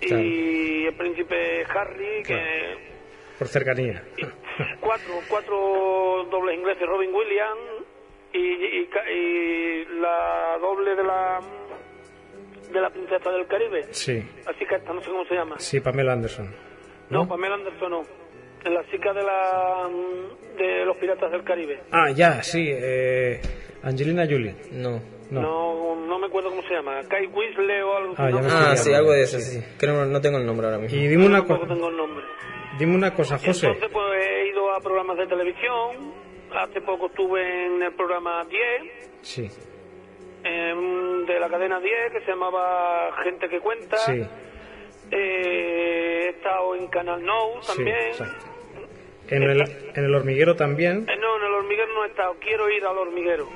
claro, 0.00 0.22
y 0.22 0.86
el 0.86 0.94
príncipe 0.94 1.64
Harry, 1.68 2.22
que 2.22 2.24
Claro. 2.24 2.97
Por 3.38 3.48
cercanía. 3.48 4.02
cuatro, 4.80 5.14
cuatro 5.28 6.26
dobles 6.30 6.58
ingleses, 6.58 6.86
Robin 6.86 7.14
Williams 7.14 7.86
y, 8.32 8.38
y 8.80 8.86
ca- 8.86 9.10
y 9.10 9.84
la 10.00 10.58
doble 10.60 10.94
de 10.96 11.04
la 11.04 11.40
de 12.72 12.80
la 12.80 12.90
princesa 12.90 13.30
del 13.30 13.46
Caribe. 13.46 13.86
Sí, 13.92 14.22
La 14.44 14.54
chica 14.58 14.76
esta, 14.76 14.92
no 14.92 15.00
sé 15.02 15.10
cómo 15.10 15.24
se 15.24 15.34
llama. 15.34 15.54
sí, 15.58 15.80
Pamela 15.80 16.12
Anderson. 16.12 16.46
No, 17.10 17.22
¿No? 17.22 17.28
Pamela 17.28 17.54
Anderson 17.54 17.90
no. 17.90 18.02
La 18.64 18.84
chica 18.90 19.12
de 19.14 19.22
la 19.22 19.88
de 20.58 20.84
los 20.84 20.96
piratas 20.96 21.30
del 21.30 21.44
Caribe. 21.44 21.80
Ah, 21.92 22.10
ya, 22.10 22.42
sí, 22.42 22.66
eh, 22.68 23.40
Angelina 23.84 24.26
Jolie. 24.28 24.54
No. 24.72 25.00
No. 25.30 25.40
No, 25.40 25.96
no 26.06 26.18
me 26.18 26.26
acuerdo 26.26 26.50
cómo 26.50 26.62
se 26.62 26.74
llama. 26.74 27.00
Kai 27.08 27.26
Weasley 27.26 27.80
o 27.82 27.96
algo 27.96 28.12
así. 28.18 28.22
Ah, 28.50 28.70
Ah, 28.72 28.76
sí, 28.76 28.92
algo 28.92 29.12
de 29.12 29.22
eso, 29.22 29.38
sí. 29.38 29.62
Creo 29.78 30.02
que 30.04 30.10
no, 30.10 30.20
tengo 30.20 30.38
el 30.38 30.44
nombre 30.46 30.66
ahora 30.66 30.78
mismo. 30.78 30.98
Y 30.98 31.06
dime 31.06 31.26
una, 31.26 31.38
Tampoco 31.38 31.60
co- 31.60 31.66
tengo 31.74 31.88
el 31.88 31.96
nombre. 31.96 32.24
Dime 32.78 32.94
una 32.94 33.12
cosa, 33.14 33.38
José. 33.38 33.66
Entonces, 33.66 33.90
pues 33.92 34.26
he 34.26 34.48
ido 34.48 34.72
a 34.72 34.80
programas 34.80 35.16
de 35.18 35.26
televisión. 35.26 36.12
Hace 36.54 36.80
poco 36.80 37.06
estuve 37.06 37.66
en 37.66 37.82
el 37.82 37.92
programa 37.94 38.44
10, 38.46 39.10
Sí, 39.20 39.50
em, 40.44 41.26
de 41.26 41.38
la 41.40 41.48
cadena 41.50 41.78
10, 41.80 42.12
que 42.12 42.20
se 42.20 42.30
llamaba 42.30 43.12
Gente 43.22 43.48
que 43.48 43.60
Cuenta. 43.60 43.96
sí, 43.98 44.22
Eh, 45.10 46.24
he 46.24 46.28
estado 46.30 46.74
en 46.74 46.86
Canal 46.88 47.22
No 47.24 47.62
sí, 47.62 47.74
también. 47.76 47.96
exacto. 47.96 48.46
En 49.30 49.42
el, 49.42 49.60
en 49.94 50.04
el 50.04 50.14
hormiguero 50.14 50.54
también, 50.56 51.06
Eh, 51.08 51.16
no, 51.20 51.36
en 51.38 51.44
el 51.44 51.52
hormiguero 51.54 51.92
no 51.94 52.04
he 52.04 52.08
estado. 52.08 52.34
Quiero 52.40 52.68
ir 52.70 52.84
al 52.84 52.96
hormiguero. 52.96 53.46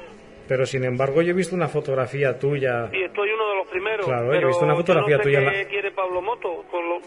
Pero 0.48 0.66
sin 0.66 0.84
embargo 0.84 1.22
yo 1.22 1.30
he 1.30 1.34
visto 1.34 1.54
una 1.54 1.68
fotografía 1.68 2.38
tuya. 2.38 2.88
Y 2.92 3.02
estoy 3.04 3.30
uno 3.30 3.48
de 3.50 3.54
los 3.56 3.68
primeros. 3.68 4.06
Claro, 4.06 4.32
he 4.32 4.36
pero 4.36 4.48
visto 4.48 4.64
una 4.64 4.74
fotografía 4.76 5.16
yo 5.16 5.18
no 5.18 5.22
sé 5.24 5.28
tuya 5.30 5.38
en 5.40 5.50
qué 5.50 5.62
la- 5.64 5.68
quiere 5.68 5.90
Pablo 5.92 6.22
Moto? 6.22 6.64
Con 6.70 6.88
lo- 6.88 7.00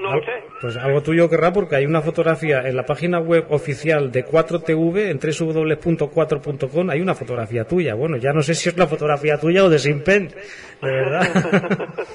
No 0.00 0.10
Al- 0.12 0.18
lo 0.20 0.24
sé. 0.24 0.32
Pues 0.60 0.76
algo 0.76 1.02
tuyo 1.02 1.28
querrá 1.28 1.52
porque 1.52 1.76
hay 1.76 1.84
una 1.86 2.00
fotografía 2.00 2.60
en 2.68 2.76
la 2.76 2.84
página 2.84 3.18
web 3.18 3.46
oficial 3.50 4.12
de 4.12 4.24
4TV 4.24 5.10
en 5.10 5.18
www.4.com 5.18 6.90
hay 6.90 7.00
una 7.00 7.14
fotografía 7.14 7.64
tuya. 7.64 7.94
Bueno, 7.94 8.16
ya 8.16 8.32
no 8.32 8.42
sé 8.42 8.54
si 8.54 8.68
es 8.68 8.76
la 8.76 8.86
fotografía 8.86 9.38
tuya 9.38 9.64
o 9.64 9.68
de 9.68 9.78
Simpen, 9.78 10.28
de 10.28 10.90
verdad. 10.90 11.22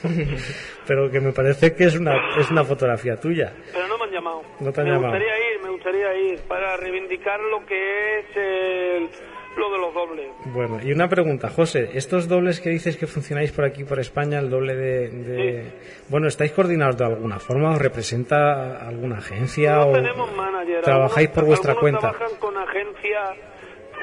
Pero 0.87 1.09
que 1.11 1.19
me 1.19 1.31
parece 1.33 1.73
que 1.75 1.85
es 1.85 1.95
una 1.97 2.15
es 2.39 2.49
una 2.51 2.63
fotografía 2.63 3.15
tuya. 3.17 3.53
Pero 3.73 3.87
no 3.87 3.97
me 3.97 4.05
han 4.05 4.11
llamado. 4.11 4.41
No 4.59 4.71
te 4.71 4.81
han 4.81 4.87
me 4.87 4.93
llamado. 4.93 5.13
gustaría 5.13 5.51
ir, 5.53 5.59
me 5.63 5.69
gustaría 5.69 6.15
ir 6.33 6.39
para 6.47 6.77
reivindicar 6.77 7.39
lo 7.41 7.65
que 7.65 8.19
es 8.19 8.25
el- 8.37 9.09
lo 9.57 9.71
de 9.71 9.77
los 9.77 9.93
dobles. 9.93 10.27
Bueno, 10.45 10.79
y 10.83 10.91
una 10.91 11.07
pregunta, 11.07 11.49
José, 11.49 11.89
estos 11.93 12.27
dobles 12.27 12.59
que 12.59 12.69
dices 12.69 12.97
que 12.97 13.07
funcionáis 13.07 13.51
por 13.51 13.65
aquí 13.65 13.83
por 13.83 13.99
España, 13.99 14.39
el 14.39 14.49
doble 14.49 14.75
de, 14.75 15.09
de- 15.09 15.71
bueno, 16.09 16.27
¿estáis 16.27 16.51
coordinados 16.51 16.97
de 16.97 17.05
alguna 17.05 17.39
forma? 17.39 17.71
¿Os 17.71 17.79
representa 17.79 18.85
alguna 18.87 19.17
agencia 19.19 19.75
No 19.75 19.87
o 19.87 19.93
tenemos 19.93 20.35
manager. 20.35 20.81
trabajáis 20.81 21.29
por 21.29 21.45
vuestra 21.45 21.71
algunos 21.73 21.99
cuenta? 22.01 22.17
trabajan 22.17 22.39
con 22.39 22.57
agencia 22.57 23.19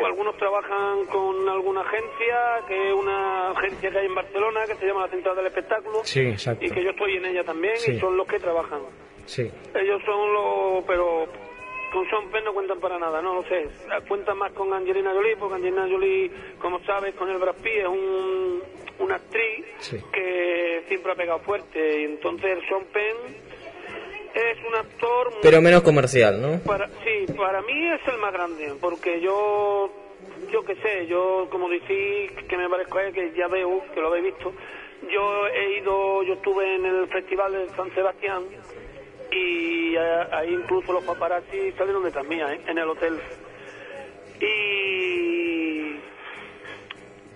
o 0.00 0.06
algunos 0.06 0.36
trabajan 0.38 1.04
con 1.06 1.46
alguna 1.48 1.82
agencia, 1.82 2.36
que 2.66 2.88
es 2.88 2.94
una 2.94 3.50
agencia 3.50 3.90
que 3.90 3.98
hay 3.98 4.06
en 4.06 4.14
Barcelona, 4.14 4.60
que 4.66 4.74
se 4.76 4.86
llama 4.86 5.02
la 5.02 5.08
Central 5.08 5.36
del 5.36 5.46
Espectáculo. 5.46 6.00
Sí, 6.04 6.20
exacto. 6.20 6.64
Y 6.64 6.70
que 6.70 6.82
yo 6.82 6.90
estoy 6.90 7.16
en 7.16 7.26
ella 7.26 7.44
también, 7.44 7.76
Sí. 7.76 7.92
y 7.92 8.00
son 8.00 8.16
los 8.16 8.26
que 8.26 8.38
trabajan. 8.38 8.80
Sí. 9.26 9.42
Ellos 9.74 10.00
son 10.06 10.32
los, 10.32 10.84
pero 10.86 11.26
con 11.92 12.08
Sean 12.08 12.30
Penn 12.30 12.44
no 12.44 12.52
cuentan 12.54 12.80
para 12.80 12.98
nada, 12.98 13.20
no 13.22 13.34
lo 13.34 13.42
sé. 13.44 13.68
Cuentan 14.08 14.38
más 14.38 14.52
con 14.52 14.72
Angelina 14.72 15.12
Jolie, 15.12 15.36
porque 15.36 15.56
Angelina 15.56 15.86
Jolie, 15.90 16.30
como 16.60 16.80
sabes, 16.84 17.14
con 17.14 17.28
el 17.30 17.38
Brad 17.38 17.56
Pitt 17.56 17.78
es 17.78 17.86
un, 17.88 18.62
una 19.00 19.16
actriz 19.16 19.64
Sí. 19.78 19.96
que 20.12 20.84
siempre 20.88 21.12
ha 21.12 21.14
pegado 21.14 21.38
fuerte. 21.40 22.00
Y 22.00 22.04
entonces 22.04 22.58
Sean 22.68 22.84
Penn 22.92 23.16
es 24.34 24.58
un 24.68 24.74
actor 24.76 25.30
muy 25.32 25.40
Pero 25.42 25.60
menos 25.60 25.82
comercial, 25.82 26.40
¿no? 26.40 26.60
para, 26.64 26.86
sí, 27.04 27.26
para 27.36 27.60
mí 27.62 27.88
es 27.92 28.06
el 28.06 28.18
más 28.18 28.32
grande, 28.32 28.72
porque 28.80 29.20
yo, 29.20 29.90
yo 30.52 30.62
qué 30.64 30.76
sé, 30.76 31.06
yo 31.08 31.48
como 31.50 31.68
decís 31.68 32.30
que 32.48 32.56
me 32.56 32.68
parezco 32.68 32.98
a 32.98 33.04
él, 33.06 33.12
que 33.12 33.32
ya 33.36 33.48
veo, 33.48 33.82
que 33.92 34.00
lo 34.00 34.06
habéis 34.06 34.26
visto, 34.26 34.52
yo 35.10 35.46
he 35.48 35.78
ido, 35.78 36.22
yo 36.22 36.34
estuve 36.34 36.76
en 36.76 36.86
el 36.86 37.08
Festival 37.08 37.52
de 37.54 37.68
San 37.70 37.92
Sebastián 37.92 38.44
y 39.32 39.94
eh, 39.96 40.26
ahí 40.32 40.52
incluso 40.54 40.92
los 40.92 41.04
paparazzi 41.04 41.72
salieron 41.76 42.02
detrás 42.04 42.26
mía, 42.26 42.52
¿eh? 42.52 42.60
en 42.66 42.78
el 42.78 42.88
hotel. 42.88 43.18
Y... 44.40 45.96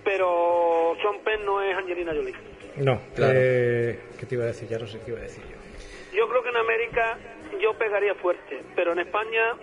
Pero 0.03 0.95
Sean 1.01 1.19
Penn 1.23 1.45
no 1.45 1.61
es 1.61 1.75
Angelina 1.75 2.13
Jolie. 2.13 2.33
No, 2.77 2.99
Claro. 3.15 3.33
eh, 3.35 3.99
¿qué 4.19 4.25
te 4.25 4.35
iba 4.35 4.43
a 4.43 4.47
decir? 4.47 4.67
Ya 4.67 4.77
no 4.77 4.85
sé 4.87 4.99
qué 5.03 5.11
iba 5.11 5.19
a 5.19 5.23
decir 5.23 5.43
yo. 5.49 6.17
Yo 6.17 6.29
creo 6.29 6.43
que 6.43 6.49
en 6.49 6.57
América 6.57 7.17
yo 7.61 7.73
pegaría 7.73 8.13
fuerte, 8.15 8.61
pero 8.75 8.93
en 8.93 8.99
España, 8.99 9.53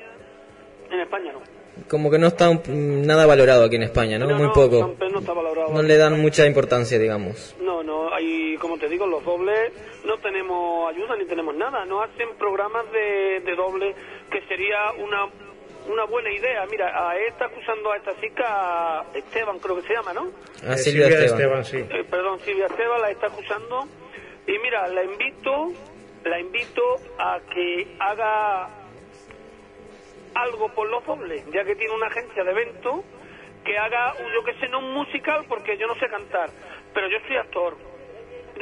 en 0.90 1.00
España 1.00 1.32
no. 1.32 1.40
Como 1.88 2.10
que 2.10 2.18
no 2.18 2.26
está 2.26 2.50
nada 2.68 3.24
valorado 3.26 3.64
aquí 3.64 3.76
en 3.76 3.84
España, 3.84 4.18
¿no? 4.18 4.28
Muy 4.36 4.48
poco. 4.48 4.94
Penn 4.94 5.12
no 5.12 5.20
está 5.20 5.32
valorado. 5.32 5.72
No 5.72 5.82
le 5.82 5.96
dan 5.96 6.20
mucha 6.20 6.46
importancia, 6.46 6.98
digamos. 6.98 7.56
No, 7.60 7.82
no, 7.82 8.12
hay, 8.12 8.56
como 8.58 8.76
te 8.78 8.88
digo, 8.88 9.06
los 9.06 9.24
dobles 9.24 9.72
no 10.04 10.18
tenemos 10.18 10.90
ayuda 10.94 11.16
ni 11.16 11.24
tenemos 11.26 11.54
nada. 11.54 11.84
No 11.84 12.02
hacen 12.02 12.28
programas 12.38 12.90
de, 12.92 13.40
de 13.40 13.54
doble 13.56 13.94
que 14.30 14.40
sería 14.48 14.92
una, 14.98 15.26
una 15.88 16.04
buena 16.04 16.30
idea. 16.32 16.64
Mira, 16.70 17.08
a 17.10 17.16
él 17.16 17.26
está 17.28 17.46
acusando 17.46 17.92
a 17.92 17.96
esta 17.96 18.18
chica, 18.20 19.04
Esteban 19.14 19.58
creo 19.58 19.76
que 19.76 19.82
se 19.86 19.94
llama, 19.94 20.12
¿no? 20.12 20.30
A 20.68 20.74
Eh, 20.74 20.78
Silvia, 20.78 21.06
Esteban. 21.08 21.64
sí. 21.64 21.78
Eh, 21.78 22.04
perdón, 22.10 22.40
Silvia 22.40 22.66
Esteban 22.66 23.00
la 23.00 23.10
está 23.10 23.26
acusando. 23.28 23.86
Y 24.46 24.58
mira, 24.58 24.88
la 24.88 25.04
invito, 25.04 25.68
la 26.24 26.40
invito 26.40 26.82
a 27.18 27.38
que 27.54 27.96
haga 28.00 28.68
algo 30.34 30.68
por 30.74 30.88
los 30.88 31.04
dobles, 31.04 31.44
ya 31.52 31.62
que 31.64 31.76
tiene 31.76 31.94
una 31.94 32.06
agencia 32.06 32.42
de 32.42 32.50
eventos, 32.50 33.04
que 33.64 33.78
haga, 33.78 34.14
yo 34.34 34.42
que 34.44 34.54
sé, 34.58 34.68
no 34.68 34.78
un 34.80 34.92
musical, 34.94 35.44
porque 35.48 35.76
yo 35.76 35.86
no 35.86 35.94
sé 35.96 36.08
cantar, 36.08 36.50
pero 36.94 37.08
yo 37.08 37.18
soy 37.26 37.36
actor. 37.36 37.76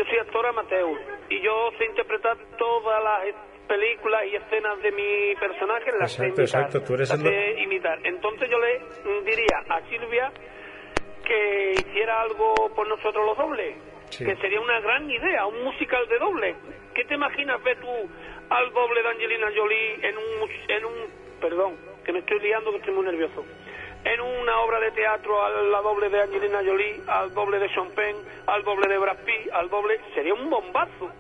Yo 0.01 0.07
soy 0.07 0.19
actor 0.19 0.47
amateur 0.47 0.99
y 1.29 1.41
yo 1.43 1.71
sé 1.77 1.85
interpretar 1.85 2.35
todas 2.57 3.05
las 3.05 3.35
películas 3.69 4.23
y 4.33 4.35
escenas 4.37 4.81
de 4.81 4.93
mi 4.93 5.35
personaje, 5.39 5.93
las 5.93 6.13
Exacto, 6.19 6.25
imitar. 6.25 6.45
exacto, 6.45 6.83
tú 6.83 6.95
eres 6.95 7.11
las 7.11 7.21
el- 7.21 7.27
sé 7.27 7.61
imitar. 7.61 7.99
Entonces 8.05 8.49
yo 8.49 8.59
le 8.59 8.81
diría 9.31 9.59
a 9.69 9.81
Silvia 9.91 10.33
que 11.23 11.73
hiciera 11.73 12.23
algo 12.23 12.55
por 12.75 12.89
nosotros 12.89 13.27
los 13.27 13.37
dobles, 13.37 13.77
Sí. 14.09 14.25
que 14.25 14.37
sería 14.37 14.59
una 14.59 14.81
gran 14.81 15.11
idea, 15.11 15.45
un 15.47 15.65
musical 15.65 16.09
de 16.09 16.19
doble. 16.19 16.55
¿Qué 16.95 17.05
te 17.05 17.15
imaginas 17.17 17.63
ver 17.63 17.79
tú 17.81 18.09
al 18.49 18.73
doble 18.73 19.03
de 19.03 19.09
Angelina 19.11 19.49
Jolie 19.55 19.95
en 20.03 20.17
un, 20.17 20.51
en 20.69 20.85
un, 20.87 20.95
perdón, 21.43 21.77
que 22.07 22.13
me 22.15 22.21
estoy 22.21 22.41
liando 22.41 22.71
que 22.71 22.79
estoy 22.79 22.95
muy 22.95 23.05
nervioso, 23.05 23.45
en 24.05 24.21
una 24.21 24.61
obra 24.61 24.81
de 24.81 24.91
teatro 24.93 25.43
a 25.45 25.51
la 25.51 25.81
doble 25.83 26.09
de 26.09 26.21
Angelina 26.23 26.59
Jolie, 26.65 27.01
al 27.07 27.33
doble 27.35 27.59
de 27.59 27.69
Sean 27.69 27.91
Penn, 27.91 28.17
al 28.47 28.63
doble 28.65 28.89
de 28.89 28.99
Brad 28.99 29.19
Pitt, 29.25 29.53
al 29.53 29.69
doble, 29.69 29.99
sería 30.15 30.35
un 30.35 30.49
bombazo. 30.49 31.11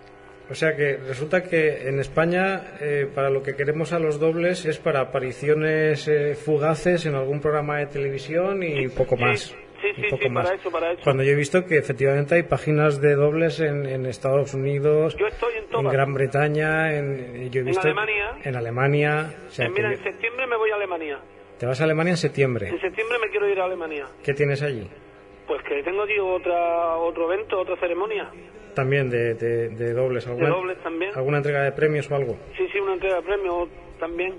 O 0.50 0.54
sea 0.54 0.74
que 0.74 0.96
resulta 0.96 1.44
que 1.44 1.88
en 1.88 2.00
España 2.00 2.62
eh, 2.80 3.06
para 3.14 3.30
lo 3.30 3.40
que 3.42 3.54
queremos 3.54 3.92
a 3.92 4.00
los 4.00 4.18
dobles 4.18 4.66
es 4.66 4.78
para 4.78 5.00
apariciones 5.00 6.08
eh, 6.08 6.34
fugaces 6.34 7.06
en 7.06 7.14
algún 7.14 7.40
programa 7.40 7.78
de 7.78 7.86
televisión 7.86 8.60
y 8.64 8.88
poco 8.88 9.16
más. 9.16 9.54
sí, 9.80 9.88
sí, 9.94 10.02
poco 10.10 10.24
sí, 10.24 10.28
más. 10.30 10.44
para 10.46 10.56
eso, 10.58 10.70
para 10.72 10.92
eso. 10.92 11.02
Cuando 11.04 11.22
yo 11.22 11.30
he 11.30 11.36
visto 11.36 11.64
que 11.66 11.78
efectivamente 11.78 12.34
hay 12.34 12.42
páginas 12.42 13.00
de 13.00 13.14
dobles 13.14 13.60
en, 13.60 13.86
en 13.86 14.06
Estados 14.06 14.52
Unidos, 14.54 15.16
Yo 15.16 15.28
estoy 15.28 15.52
en. 15.54 15.60
Gran 15.88 16.12
Bretaña, 16.14 16.94
en, 16.96 17.48
yo 17.52 17.58
he 17.60 17.62
En 17.62 17.66
visto 17.66 17.82
Alemania. 17.86 18.32
en 18.42 18.56
Alemania. 18.56 19.32
o 19.46 19.50
sea 19.50 19.66
Eh, 19.66 19.68
que 19.68 19.74
mira, 19.82 19.92
yo- 19.92 19.98
en 19.98 20.02
septiembre 20.02 20.46
me 20.48 20.56
voy 20.56 20.70
a 20.72 20.74
Alemania. 20.74 21.18
Te 21.60 21.66
vas 21.66 21.78
a 21.80 21.84
Alemania 21.84 22.12
en 22.12 22.16
septiembre. 22.16 22.68
En 22.70 22.80
septiembre 22.80 23.18
me 23.20 23.28
quiero 23.30 23.46
ir 23.48 23.60
a 23.60 23.66
Alemania. 23.66 24.06
¿Qué 24.24 24.32
tienes 24.34 24.62
allí? 24.62 24.88
Pues 25.46 25.62
que 25.62 25.82
tengo 25.82 26.06
tío, 26.06 26.26
otra, 26.26 26.96
otro 26.96 27.30
evento, 27.32 27.60
otra 27.60 27.76
ceremonia. 27.76 28.30
También 28.74 29.10
de, 29.10 29.34
de, 29.34 29.68
de 29.68 29.92
dobles. 29.92 30.24
De 30.24 30.30
¿Alguna, 30.30 30.48
dobles 30.48 30.78
también. 30.82 31.10
¿Alguna 31.14 31.36
entrega 31.36 31.62
de 31.62 31.72
premios 31.72 32.10
o 32.10 32.14
algo? 32.16 32.36
Sí, 32.56 32.66
sí, 32.72 32.78
una 32.78 32.94
entrega 32.94 33.16
de 33.16 33.22
premios 33.22 33.68
también. 33.98 34.34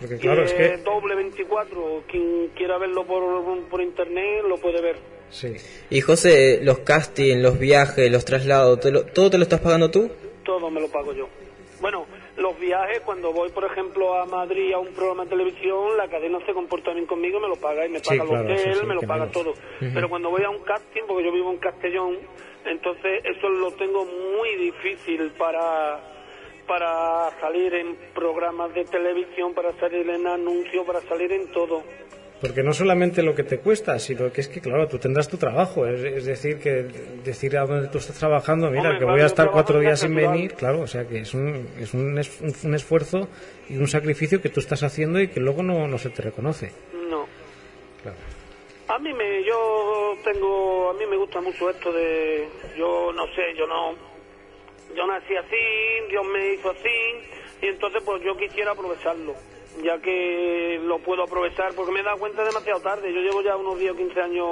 Porque 0.00 0.16
claro, 0.18 0.42
y, 0.42 0.44
es 0.46 0.52
que... 0.54 0.76
doble 0.78 1.14
24, 1.14 2.02
quien 2.08 2.48
quiera 2.56 2.76
verlo 2.78 3.04
por, 3.04 3.22
por 3.68 3.80
internet 3.80 4.42
lo 4.48 4.56
puede 4.56 4.80
ver. 4.82 4.96
Sí. 5.30 5.54
Y 5.90 6.00
José, 6.00 6.60
los 6.62 6.80
castings, 6.80 7.40
los 7.42 7.58
viajes, 7.58 8.10
los 8.10 8.24
traslados, 8.24 8.80
¿te 8.80 8.90
lo- 8.90 9.04
¿todo 9.04 9.30
te 9.30 9.36
lo 9.38 9.42
estás 9.44 9.60
pagando 9.60 9.90
tú? 9.90 10.10
Todo 10.44 10.70
me 10.70 10.80
lo 10.80 10.88
pago 10.88 11.12
yo. 11.12 11.28
Bueno, 11.80 12.06
los 12.38 12.58
viajes, 12.58 13.00
cuando 13.00 13.32
voy, 13.32 13.50
por 13.50 13.64
ejemplo, 13.64 14.14
a 14.14 14.24
Madrid 14.24 14.72
a 14.72 14.78
un 14.78 14.94
programa 14.94 15.24
de 15.24 15.30
televisión, 15.30 15.96
la 15.96 16.08
cadena 16.08 16.38
se 16.46 16.52
comporta 16.54 16.92
bien 16.92 17.06
conmigo, 17.06 17.40
me 17.40 17.48
lo 17.48 17.56
paga 17.56 17.84
y 17.84 17.88
me 17.90 17.98
Sí, 17.98 18.04
paga 18.10 18.22
el 18.22 18.28
claro, 18.28 18.44
hotel, 18.44 18.74
sí, 18.76 18.86
me 18.86 18.94
lo 18.94 19.00
paga 19.02 19.26
menos. 19.26 19.32
todo. 19.32 19.54
Pero 19.80 20.08
cuando 20.08 20.30
voy 20.30 20.42
a 20.44 20.50
un 20.50 20.60
casting, 20.60 21.02
porque 21.06 21.24
yo 21.24 21.32
vivo 21.32 21.50
en 21.50 21.58
Castellón, 21.58 22.16
entonces 22.64 23.22
eso 23.24 23.48
lo 23.48 23.70
tengo 23.72 24.04
muy 24.04 24.54
difícil 24.56 25.30
para 25.32 26.00
para 26.66 27.30
salir 27.40 27.72
en 27.74 27.96
programas 28.14 28.74
de 28.74 28.84
televisión, 28.84 29.54
para 29.54 29.72
salir 29.80 30.06
en 30.10 30.26
anuncios, 30.26 30.86
para 30.86 31.00
salir 31.00 31.32
en 31.32 31.50
todo. 31.50 31.82
Porque 32.40 32.62
no 32.62 32.72
solamente 32.72 33.22
lo 33.22 33.34
que 33.34 33.42
te 33.42 33.58
cuesta, 33.58 33.98
sino 33.98 34.30
que 34.32 34.40
es 34.42 34.48
que, 34.48 34.60
claro, 34.60 34.86
tú 34.86 34.98
tendrás 34.98 35.28
tu 35.28 35.36
trabajo. 35.38 35.86
Es, 35.88 36.00
es 36.04 36.24
decir, 36.24 36.60
que 36.60 36.86
decir 37.24 37.56
a 37.58 37.66
dónde 37.66 37.88
tú 37.88 37.98
estás 37.98 38.16
trabajando, 38.16 38.70
mira, 38.70 38.82
Hombre, 38.90 38.98
que 39.00 39.04
voy 39.04 39.20
a 39.20 39.26
estar 39.26 39.50
cuatro 39.50 39.80
días 39.80 39.98
sin 40.00 40.14
venir, 40.14 40.54
claro, 40.54 40.80
o 40.82 40.86
sea 40.86 41.04
que 41.08 41.18
es 41.20 41.34
un, 41.34 41.66
es 41.80 41.92
un, 41.94 42.16
es 42.16 42.40
un- 42.40 42.54
un 42.68 42.74
esfuerzo 42.74 43.28
y 43.68 43.76
un 43.76 43.88
sacrificio 43.88 44.40
que 44.40 44.50
tú 44.50 44.60
estás 44.60 44.84
haciendo 44.84 45.20
y 45.20 45.26
que 45.28 45.40
luego 45.40 45.64
no, 45.64 45.88
no 45.88 45.98
se 45.98 46.10
te 46.10 46.22
reconoce. 46.22 46.70
No. 47.10 47.26
Claro. 48.02 48.16
A 48.86 48.98
mí 49.00 49.12
me, 49.12 49.44
yo 49.44 50.14
tengo, 50.24 50.90
a 50.90 50.94
mí 50.94 51.04
me 51.10 51.16
gusta 51.16 51.40
mucho 51.40 51.68
esto 51.70 51.92
de, 51.92 52.48
yo 52.78 53.12
no 53.14 53.26
sé, 53.34 53.52
yo 53.58 53.66
no, 53.66 53.94
yo 54.94 55.06
nací 55.08 55.34
así, 55.36 55.56
Dios 56.08 56.24
me 56.32 56.54
hizo 56.54 56.70
así, 56.70 56.88
y 57.62 57.66
entonces 57.66 58.00
pues 58.06 58.22
yo 58.22 58.36
quisiera 58.36 58.70
aprovecharlo, 58.70 59.34
ya 59.84 59.98
que 60.00 60.80
lo 60.84 60.98
puedo 60.98 61.22
aprovechar, 61.24 61.72
porque 61.74 61.92
me 61.92 62.00
he 62.00 62.02
dado 62.02 62.18
cuenta 62.18 62.44
demasiado 62.44 62.80
tarde, 62.80 63.12
yo 63.12 63.20
llevo 63.20 63.42
ya 63.42 63.56
unos 63.56 63.78
10 63.78 63.92
o 63.92 63.96
15 63.96 64.20
años 64.20 64.46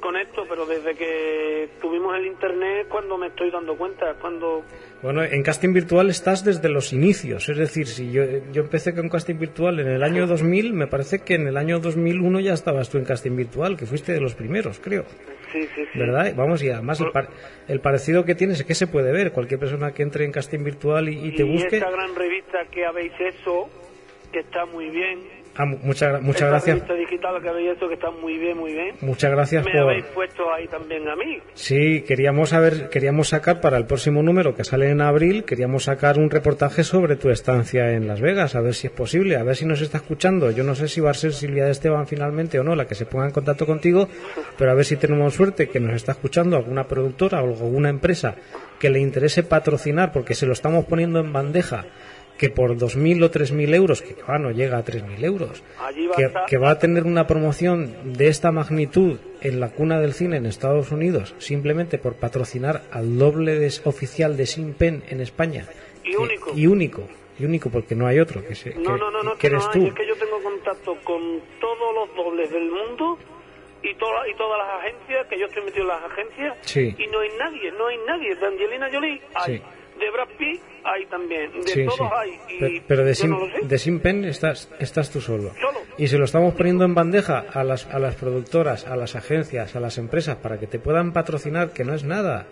con 0.00 0.16
esto, 0.16 0.44
pero 0.48 0.64
desde 0.64 0.94
que 0.94 1.68
tuvimos 1.80 2.16
el 2.16 2.26
internet, 2.26 2.86
cuando 2.88 3.18
me 3.18 3.26
estoy 3.26 3.50
dando 3.50 3.76
cuenta, 3.76 4.14
cuando 4.20 4.62
Bueno, 5.02 5.24
en 5.24 5.42
casting 5.42 5.72
virtual 5.72 6.08
estás 6.08 6.44
desde 6.44 6.68
los 6.68 6.92
inicios, 6.92 7.48
es 7.48 7.56
decir, 7.58 7.88
si 7.88 8.12
yo, 8.12 8.22
yo 8.52 8.62
empecé 8.62 8.94
con 8.94 9.08
casting 9.08 9.38
virtual 9.40 9.80
en 9.80 9.88
el 9.88 10.04
año 10.04 10.28
2000, 10.28 10.72
me 10.72 10.86
parece 10.86 11.18
que 11.24 11.34
en 11.34 11.48
el 11.48 11.56
año 11.56 11.80
2001 11.80 12.38
ya 12.38 12.52
estabas 12.52 12.88
tú 12.90 12.98
en 12.98 13.04
casting 13.06 13.34
virtual, 13.34 13.76
que 13.76 13.86
fuiste 13.86 14.12
de 14.12 14.20
los 14.20 14.36
primeros, 14.36 14.78
creo. 14.78 15.04
sí, 15.52 15.62
sí, 15.74 15.82
sí. 15.92 15.98
¿Verdad? 15.98 16.32
Vamos, 16.36 16.62
y 16.62 16.70
además 16.70 17.00
el, 17.00 17.10
par- 17.10 17.30
el 17.66 17.80
parecido 17.80 18.24
que 18.24 18.36
tienes 18.36 18.60
es 18.60 18.66
que 18.66 18.76
se 18.76 18.86
puede 18.86 19.10
ver. 19.10 19.32
Cualquier 19.32 19.58
persona 19.58 19.90
que 19.92 20.04
entre 20.04 20.24
en 20.24 20.30
casting 20.30 20.62
virtual 20.62 21.08
y, 21.08 21.26
y 21.26 21.34
te 21.34 21.42
busque. 21.42 21.78
esta 21.78 21.90
gran 21.90 22.14
revista 22.14 22.58
que 22.70 22.86
habéis 22.86 23.12
hecho, 23.18 23.68
que 24.32 24.40
está 24.40 24.66
muy 24.66 24.88
bien. 24.90 25.20
Ah, 25.60 25.64
mu- 25.64 25.78
muchas, 25.82 26.22
muchas 26.22 26.42
esta 26.42 26.50
gracias. 26.50 26.76
revista 26.76 26.94
digital 26.94 27.42
que 27.42 27.48
habéis 27.48 27.70
hecho, 27.76 27.88
que 27.88 27.94
está 27.94 28.10
muy 28.12 28.38
bien, 28.38 28.56
muy 28.56 28.72
bien. 28.74 28.94
Muchas 29.00 29.28
gracias 29.32 29.64
Me 29.64 29.72
por. 29.72 29.80
habéis 29.80 30.04
puesto 30.14 30.52
ahí 30.52 30.68
también 30.68 31.08
a 31.08 31.16
mí. 31.16 31.38
Sí, 31.54 32.02
queríamos 32.06 32.50
saber, 32.50 32.88
queríamos 32.90 33.28
sacar 33.30 33.60
para 33.60 33.76
el 33.76 33.84
próximo 33.86 34.22
número 34.22 34.54
que 34.54 34.62
sale 34.62 34.88
en 34.90 35.00
abril, 35.00 35.42
queríamos 35.44 35.84
sacar 35.84 36.16
un 36.16 36.30
reportaje 36.30 36.84
sobre 36.84 37.16
tu 37.16 37.30
estancia 37.30 37.90
en 37.92 38.06
Las 38.06 38.20
Vegas, 38.20 38.54
a 38.54 38.60
ver 38.60 38.74
si 38.74 38.86
es 38.86 38.92
posible, 38.92 39.36
a 39.36 39.42
ver 39.42 39.56
si 39.56 39.64
nos 39.66 39.80
está 39.80 39.98
escuchando. 39.98 40.52
Yo 40.52 40.62
no 40.62 40.76
sé 40.76 40.86
si 40.86 41.00
va 41.00 41.10
a 41.10 41.14
ser 41.14 41.32
Silvia 41.32 41.64
de 41.64 41.72
Esteban 41.72 42.06
finalmente 42.06 42.60
o 42.60 42.62
no 42.62 42.76
la 42.76 42.86
que 42.86 42.94
se 42.94 43.06
ponga 43.06 43.24
en 43.26 43.32
contacto 43.32 43.66
contigo, 43.66 44.08
pero 44.56 44.70
a 44.70 44.74
ver 44.74 44.84
si 44.84 44.96
tenemos 44.96 45.34
suerte 45.34 45.68
que 45.68 45.80
nos 45.80 45.94
está 45.96 46.12
escuchando 46.12 46.56
alguna 46.56 46.84
productora 46.84 47.42
o 47.42 47.46
alguna 47.48 47.88
empresa 47.88 48.36
que 48.78 48.90
le 48.90 49.00
interese 49.00 49.42
patrocinar, 49.42 50.12
porque 50.12 50.34
se 50.36 50.46
lo 50.46 50.52
estamos 50.52 50.84
poniendo 50.84 51.18
en 51.18 51.32
bandeja, 51.32 51.84
que 52.38 52.48
por 52.50 52.76
2.000 52.76 53.24
o 53.24 53.30
3.000 53.30 53.74
euros, 53.74 54.00
que 54.00 54.14
ah, 54.26 54.38
no 54.38 54.50
llega 54.52 54.78
a 54.78 54.84
3.000 54.84 55.24
euros, 55.24 55.62
que, 56.16 56.30
que 56.46 56.56
va 56.56 56.70
a 56.70 56.78
tener 56.78 57.04
una 57.04 57.26
promoción 57.26 58.14
de 58.14 58.28
esta 58.28 58.52
magnitud 58.52 59.18
en 59.40 59.58
la 59.60 59.70
cuna 59.70 60.00
del 60.00 60.12
cine 60.14 60.36
en 60.36 60.46
Estados 60.46 60.90
Unidos, 60.92 61.34
simplemente 61.38 61.98
por 61.98 62.14
patrocinar 62.14 62.82
al 62.92 63.18
doble 63.18 63.58
de- 63.58 63.72
oficial 63.84 64.36
de 64.36 64.46
Sin 64.46 64.72
Pen 64.74 65.02
en 65.08 65.20
España. 65.20 65.66
Y 66.04 66.12
Que- 66.12 66.16
único. 66.16 66.52
Y 66.54 66.66
único. 66.68 67.08
Y 67.40 67.44
único, 67.44 67.70
porque 67.70 67.94
no 67.94 68.06
hay 68.06 68.18
otro. 68.18 68.44
Que, 68.46 68.54
se- 68.54 68.74
No, 68.74 68.94
que- 68.94 68.98
no, 69.00 69.10
no, 69.10 69.22
no, 69.22 69.36
que 69.36 69.50
no 69.50 69.56
eres 69.58 69.68
hay. 69.68 69.80
tú. 69.80 69.86
Es 69.88 69.94
que 69.94 70.06
yo 70.08 70.14
tengo 70.16 70.42
contacto 70.42 70.96
con 71.04 71.40
todos 71.60 71.94
los 71.94 72.16
dobles 72.16 72.50
del 72.50 72.70
mundo 72.70 73.18
y, 73.82 73.94
toda, 73.94 74.28
y 74.28 74.34
todas 74.36 74.58
las 74.58 74.80
agencias, 74.80 75.26
que 75.28 75.38
yo 75.38 75.46
estoy 75.46 75.62
metido 75.64 75.82
en 75.82 75.88
las 75.88 76.04
agencias, 76.04 76.56
Sí. 76.62 76.94
y 76.98 77.06
no 77.08 77.20
hay 77.20 77.28
nadie, 77.38 77.70
no 77.72 77.86
hay 77.86 77.96
nadie. 78.06 78.34
De 78.34 78.46
Angelina 78.46 78.88
Jolie 78.92 79.20
hay, 79.34 79.56
Sí. 79.58 79.62
De 79.98 80.10
Brad 80.10 80.28
Pitt 80.38 80.60
hay 80.84 81.06
también, 81.06 81.52
de 81.52 81.68
Sí, 81.70 81.84
todos 81.84 81.96
sí. 81.98 82.04
hay. 82.16 82.56
Y 82.56 82.60
Pe- 82.60 82.82
Pero 82.86 83.04
de 83.04 83.14
Sin, 83.14 83.30
no 83.30 83.40
de 83.62 83.78
Sin 83.78 84.00
Pen 84.00 84.24
estás, 84.24 84.68
estás 84.78 85.10
tú 85.10 85.20
solo. 85.20 85.52
Solo. 85.60 85.78
Y 85.98 86.06
se 86.08 86.16
lo 86.18 86.24
estamos 86.24 86.54
poniendo 86.54 86.84
en 86.84 86.94
bandeja 86.94 87.44
a 87.52 87.64
las, 87.64 87.86
a 87.86 87.98
las 87.98 88.14
productoras, 88.14 88.86
a 88.86 88.96
las 88.96 89.16
agencias, 89.16 89.74
a 89.76 89.80
las 89.80 89.98
empresas, 89.98 90.36
para 90.36 90.58
que 90.58 90.66
te 90.66 90.78
puedan 90.78 91.12
patrocinar, 91.12 91.70
que 91.70 91.84
no 91.84 91.94
es 91.94 92.04
nada. 92.04 92.46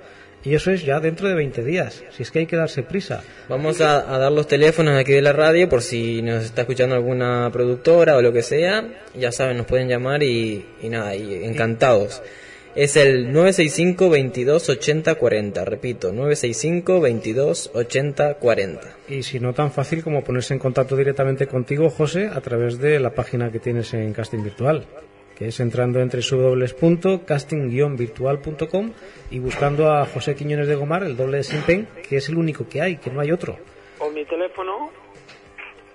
Y 0.45 0.55
eso 0.55 0.71
es 0.71 0.85
ya 0.85 1.00
dentro 1.00 1.29
de 1.29 1.35
20 1.35 1.65
días. 1.65 2.05
Si 2.11 2.23
es 2.23 2.31
que 2.31 2.41
hay 2.41 2.47
que 2.47 2.57
darse 2.57 2.83
prisa. 2.83 3.23
Vamos 3.49 3.81
a, 3.81 4.12
a 4.15 4.19
dar 4.19 4.31
los 4.31 4.47
teléfonos 4.47 4.95
aquí 4.97 5.12
de 5.12 5.23
la 5.23 5.33
radio 5.33 5.69
por 5.69 5.83
si 5.83 6.23
nos 6.23 6.45
está 6.45 6.61
escuchando 6.62 6.95
alguna 6.95 7.50
productora 7.53 8.17
o 8.17 8.23
lo 8.23 8.33
que 8.33 8.43
sea. 8.43 8.85
Ya 9.15 9.33
saben, 9.33 9.57
nos 9.57 9.67
pueden 9.67 9.88
llamar 9.88 10.23
y, 10.23 10.65
y 10.83 10.88
nada, 10.88 11.17
y 11.17 11.43
encantados. 11.45 12.23
Es 12.76 12.97
el 12.99 13.33
965 13.33 14.11
22 14.11 14.68
80 14.68 15.14
40. 15.14 15.64
Repito, 15.64 16.12
965 16.12 17.00
22 17.00 17.71
80 17.73 18.35
40. 18.35 18.97
Y 19.09 19.23
si 19.23 19.40
no 19.40 19.54
tan 19.54 19.73
fácil 19.73 20.04
como 20.04 20.23
ponerse 20.23 20.52
en 20.52 20.61
contacto 20.61 20.95
directamente 20.95 21.47
contigo, 21.47 21.88
José, 21.88 22.26
a 22.26 22.38
través 22.42 22.78
de 22.78 23.00
la 23.00 23.14
página 23.14 23.50
que 23.50 23.61
tienes 23.61 23.95
en 23.95 24.12
Casting 24.12 24.45
Virtual, 24.45 24.85
que 25.38 25.49
es 25.49 25.58
entrando 25.58 26.00
entre 26.00 26.21
www.casting-virtual.com 26.21 28.93
y 29.30 29.39
buscando 29.39 29.91
a 29.91 30.04
José 30.04 30.34
Quiñones 30.34 30.69
de 30.69 30.75
Gomar, 30.75 31.02
el 31.02 31.17
doble 31.17 31.39
de 31.39 31.45
Simpen, 31.45 31.89
que 32.06 32.19
es 32.19 32.28
el 32.28 32.36
único 32.36 32.69
que 32.69 32.82
hay, 32.82 32.99
que 32.99 33.10
no 33.10 33.21
hay 33.21 33.32
otro. 33.32 33.56
O 34.00 34.10
mi 34.10 34.26
teléfono, 34.26 34.91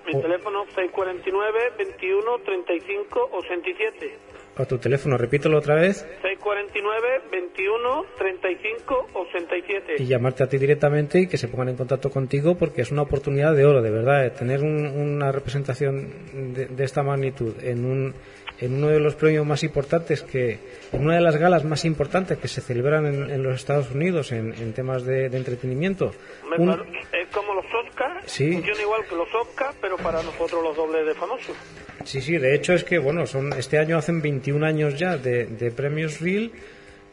mi 0.04 0.20
teléfono 0.20 0.64
649 0.74 1.74
21 1.78 2.38
35 2.40 3.30
87. 3.34 4.31
A 4.56 4.64
tu 4.66 4.76
teléfono, 4.78 5.16
repítelo 5.16 5.56
otra 5.58 5.74
vez, 5.76 6.06
649 6.20 7.22
21 7.30 8.04
35 8.18 9.08
87. 9.14 9.94
y 10.02 10.06
llamarte 10.06 10.42
a 10.44 10.48
ti 10.48 10.58
directamente 10.58 11.20
y 11.20 11.26
que 11.26 11.38
se 11.38 11.48
pongan 11.48 11.70
en 11.70 11.76
contacto 11.76 12.10
contigo 12.10 12.56
porque 12.58 12.82
es 12.82 12.90
una 12.92 13.02
oportunidad 13.02 13.54
de 13.56 13.64
oro, 13.64 13.80
de 13.80 13.90
verdad, 13.90 14.26
eh, 14.26 14.30
tener 14.30 14.60
un- 14.62 14.86
una 14.86 15.32
representación 15.32 16.52
de, 16.54 16.66
de 16.66 16.84
esta 16.84 17.02
magnitud 17.02 17.54
en 17.62 17.84
un 17.84 18.14
en 18.62 18.74
uno 18.74 18.88
de 18.88 19.00
los 19.00 19.14
premios 19.14 19.44
más 19.44 19.62
importantes 19.62 20.22
que 20.22 20.58
en 20.92 21.04
una 21.04 21.16
de 21.16 21.20
las 21.20 21.36
galas 21.36 21.64
más 21.64 21.84
importantes 21.84 22.38
que 22.38 22.48
se 22.48 22.60
celebran 22.60 23.06
en, 23.06 23.30
en 23.30 23.42
los 23.42 23.56
Estados 23.56 23.90
Unidos 23.90 24.32
en, 24.32 24.54
en 24.54 24.72
temas 24.72 25.04
de, 25.04 25.28
de 25.28 25.36
entretenimiento 25.36 26.12
Me 26.48 26.56
un- 26.56 26.68
par- 26.68 26.86
es 27.12 27.28
como 27.30 27.54
los 27.54 27.66
Oscars, 27.66 28.24
Sí. 28.30 28.52
funciona 28.52 28.80
igual 28.82 29.02
que 29.08 29.16
los 29.16 29.28
Oscars, 29.34 29.76
pero 29.80 29.96
para 29.96 30.22
nosotros 30.22 30.62
los 30.62 30.76
dobles 30.76 31.06
de 31.06 31.14
famosos. 31.14 31.56
sí 32.04 32.20
sí 32.20 32.38
de 32.38 32.54
hecho 32.54 32.72
es 32.74 32.84
que 32.84 32.98
bueno 32.98 33.26
son 33.26 33.52
este 33.52 33.78
año 33.78 33.98
hacen 33.98 34.22
21 34.22 34.64
años 34.64 34.98
ya 34.98 35.16
de, 35.18 35.46
de 35.46 35.70
premios 35.70 36.20
Real 36.20 36.50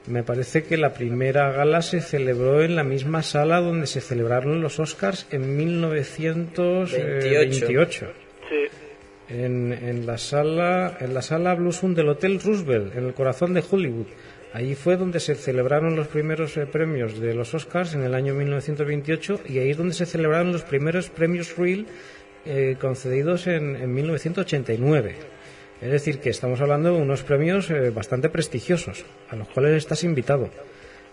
me 0.08 0.24
parece 0.24 0.64
que 0.64 0.78
la 0.78 0.94
primera 0.94 1.52
gala 1.52 1.82
se 1.82 2.00
celebró 2.02 2.62
en 2.64 2.76
la 2.76 2.84
misma 2.84 3.22
sala 3.22 3.60
donde 3.60 3.86
se 3.86 4.02
celebraron 4.02 4.62
los 4.62 4.80
Oscars 4.80 5.28
en 5.32 5.58
1928 5.58 8.08
Sí. 8.50 8.56
En, 9.30 9.74
en 9.74 10.06
la 10.06 10.18
sala 10.18 10.98
en 11.00 11.14
la 11.14 11.22
sala 11.22 11.56
Blue 11.56 11.72
Sun 11.72 11.96
del 11.96 12.10
Hotel 12.10 12.40
Roosevelt 12.40 12.96
en 12.96 13.06
el 13.06 13.14
corazón 13.14 13.54
de 13.54 13.64
Hollywood 13.70 14.08
Ahí 14.52 14.74
fue 14.74 14.98
donde 14.98 15.20
se 15.20 15.36
celebraron 15.36 15.96
los 15.96 16.08
primeros 16.08 16.58
eh, 16.58 16.66
premios 16.66 17.20
de 17.20 17.36
los 17.36 17.54
Oscars 17.54 17.94
en 17.94 18.02
el 18.04 18.16
año 18.16 18.34
1928 18.34 19.42
y 19.48 19.60
ahí 19.60 19.70
es 19.70 19.78
donde 19.78 19.94
se 19.94 20.08
celebraron 20.08 20.52
los 20.52 20.64
primeros 20.64 21.10
premios 21.10 21.56
Real 21.56 21.86
eh, 22.46 22.76
concedidos 22.82 23.46
en, 23.46 23.76
en 23.76 23.94
1989. 23.94 25.16
Es 25.82 25.92
decir, 25.92 26.20
que 26.20 26.30
estamos 26.30 26.60
hablando 26.62 26.94
de 26.94 27.00
unos 27.02 27.22
premios 27.22 27.70
eh, 27.70 27.92
bastante 27.92 28.30
prestigiosos 28.30 29.06
a 29.30 29.36
los 29.36 29.48
cuales 29.50 29.74
estás 29.74 30.04
invitado. 30.04 30.50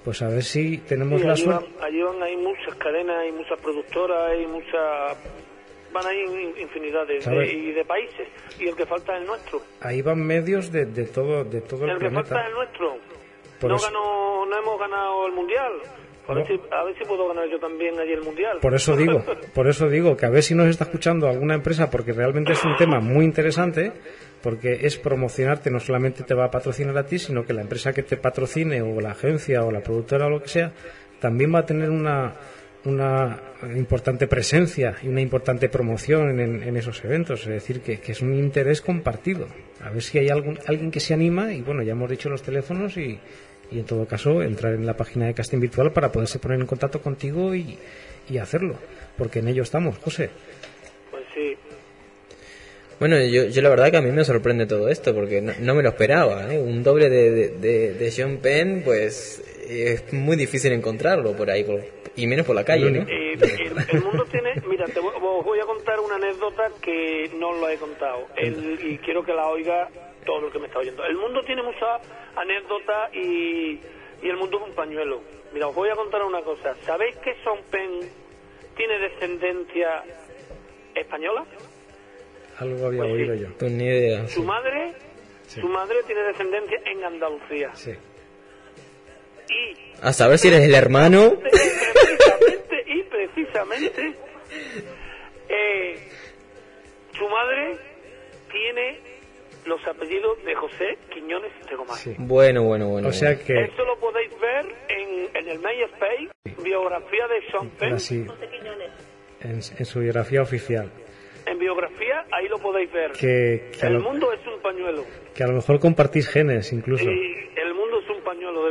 Pues 0.03 0.23
a 0.23 0.29
ver 0.29 0.43
si 0.43 0.79
tenemos 0.79 1.21
Sí, 1.21 1.27
la 1.27 1.33
allí, 1.35 1.45
van, 1.45 1.61
suerte. 1.61 1.85
allí 1.85 2.03
van, 2.03 2.23
hay 2.23 2.37
muchas 2.39 2.75
cadenas, 2.77 3.17
hay 3.19 3.33
muchas 3.33 3.61
productoras, 3.61 4.31
hay 4.31 4.47
muchas... 4.47 5.17
Van 5.97 6.07
ahí 6.07 6.21
in- 6.21 6.61
infinidad 6.63 7.07
de, 7.07 7.17
y 7.53 7.73
de 7.73 7.85
países. 7.85 8.29
Y 8.61 8.69
el 8.69 8.77
que 8.77 8.85
falta 8.87 9.15
es 9.17 9.23
el 9.23 9.27
nuestro. 9.27 9.63
Ahí 9.81 10.03
van 10.03 10.21
medios 10.27 10.71
de, 10.71 10.85
de 10.87 11.05
todo, 11.07 11.43
de 11.45 11.63
todo 11.63 11.85
el, 11.87 11.93
El 11.93 11.99
que 11.99 12.11
falta 12.11 12.41
es 12.43 12.47
el 12.49 12.55
nuestro. 12.55 12.97
Por 13.61 13.71
no, 13.71 13.77
eso- 13.77 13.87
ganó, 13.87 14.47
no 14.47 14.59
hemos 14.59 14.79
ganado 14.79 15.27
el 15.27 15.33
Mundial. 15.33 15.73
A 16.29 16.35
ver, 16.35 16.47
si, 16.49 16.61
a 16.73 16.83
ver 16.83 16.99
si 16.99 17.05
puedo 17.05 17.29
ganar 17.29 17.49
yo 17.49 17.59
también 17.61 17.99
allí 18.01 18.13
el 18.13 18.21
Mundial. 18.23 18.59
Por 18.61 18.75
eso 18.75 18.97
digo, 18.97 19.23
por 19.55 19.69
eso 19.69 19.89
digo 19.89 20.17
que 20.17 20.27
a 20.27 20.29
ver 20.31 20.43
si 20.43 20.55
nos 20.57 20.67
está 20.67 20.85
escuchando 20.85 21.29
alguna 21.29 21.55
empresa, 21.55 21.89
porque 21.89 22.13
realmente 22.13 22.53
es 22.53 22.65
un 22.65 22.77
tema 22.77 22.99
muy 23.01 23.25
interesante, 23.25 23.93
porque 24.43 24.81
es 24.83 24.99
promocionarte, 24.99 25.71
no 25.71 25.79
solamente 25.81 26.25
te 26.25 26.35
va 26.35 26.47
a 26.47 26.51
patrocinar 26.51 26.99
a 26.99 27.07
ti, 27.07 27.19
sino 27.21 27.45
que 27.47 27.53
la 27.53 27.63
empresa 27.63 27.93
que 27.93 28.03
te 28.03 28.17
patrocine 28.17 28.83
o 28.83 29.01
la 29.01 29.13
agencia 29.13 29.63
o 29.65 29.71
la 29.71 29.81
productora 29.81 30.27
o 30.27 30.31
lo 30.31 30.43
que 30.43 30.49
sea, 30.49 30.73
también 31.21 31.55
va 31.55 31.61
a 31.61 31.67
tener 31.67 31.91
una, 31.91 32.35
una 32.87 33.41
importante 33.75 34.27
presencia 34.27 34.97
y 35.03 35.09
una 35.09 35.21
importante 35.21 35.69
promoción 35.69 36.41
en, 36.41 36.63
en 36.63 36.77
esos 36.77 37.05
eventos. 37.05 37.43
Es 37.43 37.49
decir, 37.49 37.81
que, 37.81 37.99
que 38.01 38.13
es 38.13 38.23
un 38.23 38.35
interés 38.35 38.81
compartido. 38.81 39.49
A 39.83 39.91
ver 39.91 40.03
si 40.03 40.19
hay 40.19 40.29
algún, 40.29 40.59
alguien 40.67 40.91
que 40.91 41.01
se 41.01 41.13
anima 41.13 41.53
y 41.53 41.61
bueno, 41.63 41.83
ya 41.83 41.93
hemos 41.93 42.09
dicho 42.09 42.29
los 42.29 42.43
teléfonos 42.43 42.97
y, 42.97 43.19
y 43.71 43.79
en 43.79 43.85
todo 43.85 44.07
caso 44.07 44.43
entrar 44.43 44.75
en 44.75 44.87
la 44.87 44.97
página 44.97 45.27
de 45.27 45.35
casting 45.35 45.59
virtual 45.61 45.93
para 45.93 46.13
poderse 46.13 46.39
poner 46.39 46.61
en 46.61 46.67
contacto 46.67 47.01
contigo 47.01 47.55
y, 47.55 47.77
y 48.29 48.39
hacerlo, 48.39 48.77
porque 49.19 49.41
en 49.41 49.49
ello 49.49 49.63
estamos, 49.63 49.99
José. 49.99 50.31
Pues 51.11 51.25
sí. 51.35 51.57
Bueno, 52.99 53.23
yo, 53.25 53.45
yo 53.47 53.63
la 53.63 53.69
verdad 53.69 53.91
que 53.91 53.99
a 53.99 54.03
mí 54.03 54.11
me 54.11 54.25
sorprende 54.25 54.65
todo 54.65 54.89
esto 54.89 55.15
porque 55.15 55.43
no, 55.43 55.53
no 55.61 55.75
me 55.75 55.83
lo 55.83 55.91
esperaba. 55.91 56.53
¿eh? 56.53 56.59
Un 56.59 56.83
doble 56.83 57.11
de, 57.11 57.31
de, 57.31 57.49
de, 57.51 57.93
de 57.93 58.11
Sean 58.11 58.39
Penn, 58.39 58.83
pues 58.85 59.43
es 59.69 60.13
muy 60.13 60.37
difícil 60.37 60.73
encontrarlo 60.73 61.37
por 61.37 61.51
ahí, 61.51 61.65
por- 61.65 61.83
y 62.17 62.27
menos 62.27 62.47
por 62.47 62.55
la 62.57 62.65
calle, 62.65 62.91
¿no? 62.91 63.03
Eh, 63.09 63.35
el, 63.35 63.77
el 63.97 64.03
mundo 64.03 64.25
tiene, 64.31 64.55
mira, 64.69 64.87
te 64.87 65.01
voy, 65.01 65.13
os 65.15 65.45
voy 65.45 65.61
a 65.61 65.65
contar 65.65 66.01
una 66.01 66.17
anécdota 66.17 66.71
que 66.81 67.31
no 67.37 67.51
os 67.51 67.61
la 67.61 67.73
he 67.73 67.77
contado 67.77 68.27
El- 68.37 68.79
y 68.83 68.99
quiero 68.99 69.23
que 69.23 69.33
la 69.35 69.49
oiga 69.49 69.89
todo 70.25 70.47
el 70.47 70.53
que 70.53 70.59
me 70.59 70.67
está 70.67 70.79
oyendo. 70.79 71.05
El 71.05 71.17
mundo 71.17 71.43
tiene 71.45 71.63
muchas 71.63 72.01
anécdotas 72.37 73.15
y, 73.15 73.79
y 74.23 74.29
el 74.29 74.37
mundo 74.37 74.59
es 74.63 74.69
un 74.71 74.75
pañuelo. 74.75 75.21
Mira, 75.53 75.69
os 75.69 75.75
voy 75.75 75.89
a 75.91 75.95
contar 75.95 76.23
una 76.23 76.41
cosa. 76.43 76.75
¿Sabéis 76.85 77.15
que 77.17 77.35
Sean 77.45 77.59
Penn 77.71 78.01
tiene 78.77 78.99
descendencia 78.99 80.03
española? 80.95 81.45
Algo 82.59 82.87
había 82.87 83.01
Pues 83.01 83.11
sí. 83.13 83.17
oído 83.23 83.35
yo. 83.35 83.49
Pues 83.59 83.73
ni 83.73 83.85
idea. 83.85 84.27
Su 84.29 84.43
madre 84.43 84.93
Sí. 85.47 85.61
Su 85.61 85.69
madre 85.69 85.99
tiene 86.09 86.23
descendencia 86.23 86.77
en 86.87 87.05
Andalucía. 87.05 87.71
Sí. 87.75 87.93
Y 89.49 89.77
A 90.03 90.13
saber 90.13 90.39
si 90.39 90.49
eres 90.49 90.63
el 90.63 90.75
hermano. 90.75 91.35
precisamente, 91.41 92.85
y 92.87 93.03
precisamente, 93.05 94.15
eh, 95.49 95.99
su 97.17 97.29
madre 97.29 97.77
tiene 98.51 98.99
los 99.67 99.85
apellidos 99.87 100.43
de 100.45 100.55
José 100.55 100.99
Quiñones 101.13 101.53
de 101.69 101.77
Gomar. 101.77 101.97
Sí. 101.97 102.15
Bueno, 102.19 102.63
bueno, 102.65 102.89
bueno. 102.89 103.09
O 103.09 103.13
sea 103.13 103.37
que 103.39 103.65
Eso 103.65 103.85
lo 103.85 103.99
podéis 103.99 104.31
ver 104.41 104.67
en, 104.89 105.37
en 105.37 105.49
el 105.49 105.59
MySpace, 105.59 106.31
biografía 106.63 107.27
de 107.29 107.51
Sean 107.51 107.69
Penn. 107.71 107.93
así 107.95 108.27
en, 109.41 109.51
en 109.79 109.85
su 109.85 110.01
biografía 110.01 110.41
oficial 110.43 110.91
En 111.47 111.59
biografía, 111.59 112.25
ahí 112.33 112.49
lo 112.49 112.59
podéis 112.59 112.91
ver. 112.93 113.13
que, 113.13 113.71
que, 113.79 113.85
a 113.85 113.89
el 113.89 113.95
lo, 113.95 114.01
mundo 114.03 114.33
es 114.33 114.41
un 114.47 114.61
pañuelo. 114.63 115.05
que 115.35 115.43
a 115.43 115.47
lo 115.49 115.55
mejor 115.55 115.79
compartís 115.81 116.29
genes 116.29 116.73
incluso. 116.73 117.05
Y 117.05 117.51
el 117.57 117.75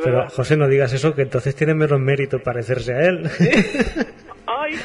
Pero. 0.03 0.29
José, 0.29 0.57
no 0.57 0.67
digas 0.67 0.93
eso, 0.93 1.13
que 1.13 1.23
entonces 1.23 1.55
tiene 1.55 1.73
menos 1.73 1.99
mérito 1.99 2.39
parecerse 2.39 2.93
a 2.93 3.01
él. 3.01 3.29
Ay, 4.45 4.79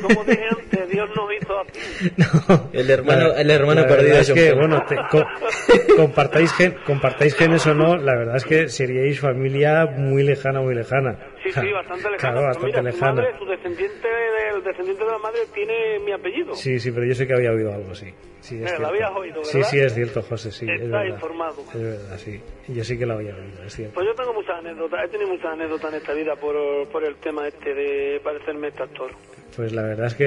como 0.00 0.24
dije 0.24 0.44
antes, 0.50 0.88
Dios 0.90 1.08
nos 1.14 1.32
hizo 1.34 1.58
así. 1.60 1.71
No. 2.16 2.70
El 2.72 2.90
hermano- 2.90 3.28
La- 3.28 3.40
el 3.40 3.50
hermano 3.50 3.80
la 3.82 3.86
perdido 3.88 4.18
Es 4.18 4.30
que, 4.32 4.52
bueno, 4.52 4.84
te- 4.88 4.96
co- 5.10 5.24
compartáis, 5.96 6.52
gen- 6.54 6.76
compartáis 6.84 7.34
genes 7.34 7.66
o 7.66 7.74
no, 7.74 7.96
la 7.96 8.16
verdad 8.16 8.36
es 8.36 8.44
que 8.44 8.68
seríais 8.68 9.20
familia 9.20 9.86
muy 9.86 10.22
lejana, 10.22 10.60
muy 10.60 10.74
lejana. 10.74 11.18
Sí, 11.42 11.50
sí, 11.52 11.72
bastante 11.72 12.10
lejano. 12.10 12.18
Claro, 12.18 12.34
Pero 12.36 12.46
bastante 12.46 12.66
mira, 12.66 12.78
su 12.80 12.84
lejana. 12.98 13.12
madre, 13.22 13.38
su 13.38 13.44
descendiente, 13.46 14.08
del 14.08 14.62
descendiente 14.64 15.04
de 15.04 15.10
la 15.10 15.18
madre 15.18 15.40
tiene 15.54 15.98
mi 16.00 16.12
apellido. 16.12 16.54
Sí, 16.54 16.78
sí, 16.78 16.90
pero 16.92 17.06
yo 17.06 17.14
sé 17.14 17.26
que 17.26 17.34
había 17.34 17.50
oído 17.52 17.72
algo, 17.74 17.94
sí. 17.94 18.12
sí 18.40 18.56
es 18.56 18.60
Eh, 18.60 18.62
lo 18.62 18.68
cierto. 18.68 18.86
habías 18.86 19.10
oído, 19.12 19.44
Sí, 19.44 19.56
¿verdad? 19.58 19.70
sí, 19.70 19.80
es 19.80 19.94
cierto, 19.94 20.22
José, 20.22 20.52
sí. 20.52 20.66
es 20.68 20.80
Está 20.82 20.98
verdad. 20.98 21.14
informado. 21.14 21.56
Es 21.74 21.82
verdad, 21.82 22.18
sí. 22.18 22.40
Yo 22.68 22.84
sí 22.84 22.98
que 22.98 23.06
lo 23.06 23.14
había 23.14 23.34
oído, 23.34 23.62
es 23.64 23.74
cierto. 23.74 23.94
Pues 23.94 24.06
yo 24.06 24.14
tengo 24.14 24.32
muchas 24.34 24.56
anécdotas, 24.58 25.04
he 25.04 25.08
tenido 25.08 25.30
muchas 25.30 25.52
anécdotas 25.52 25.90
en 25.92 25.98
esta 25.98 26.12
vida 26.14 26.36
por, 26.36 26.88
por 26.88 27.04
el 27.04 27.16
tema 27.16 27.48
este 27.48 27.74
de 27.74 28.20
parecerme 28.22 28.68
este 28.68 28.82
actor. 28.84 29.10
Pues 29.56 29.72
la 29.74 29.82
verdad 29.82 30.06
es 30.06 30.14
que 30.14 30.24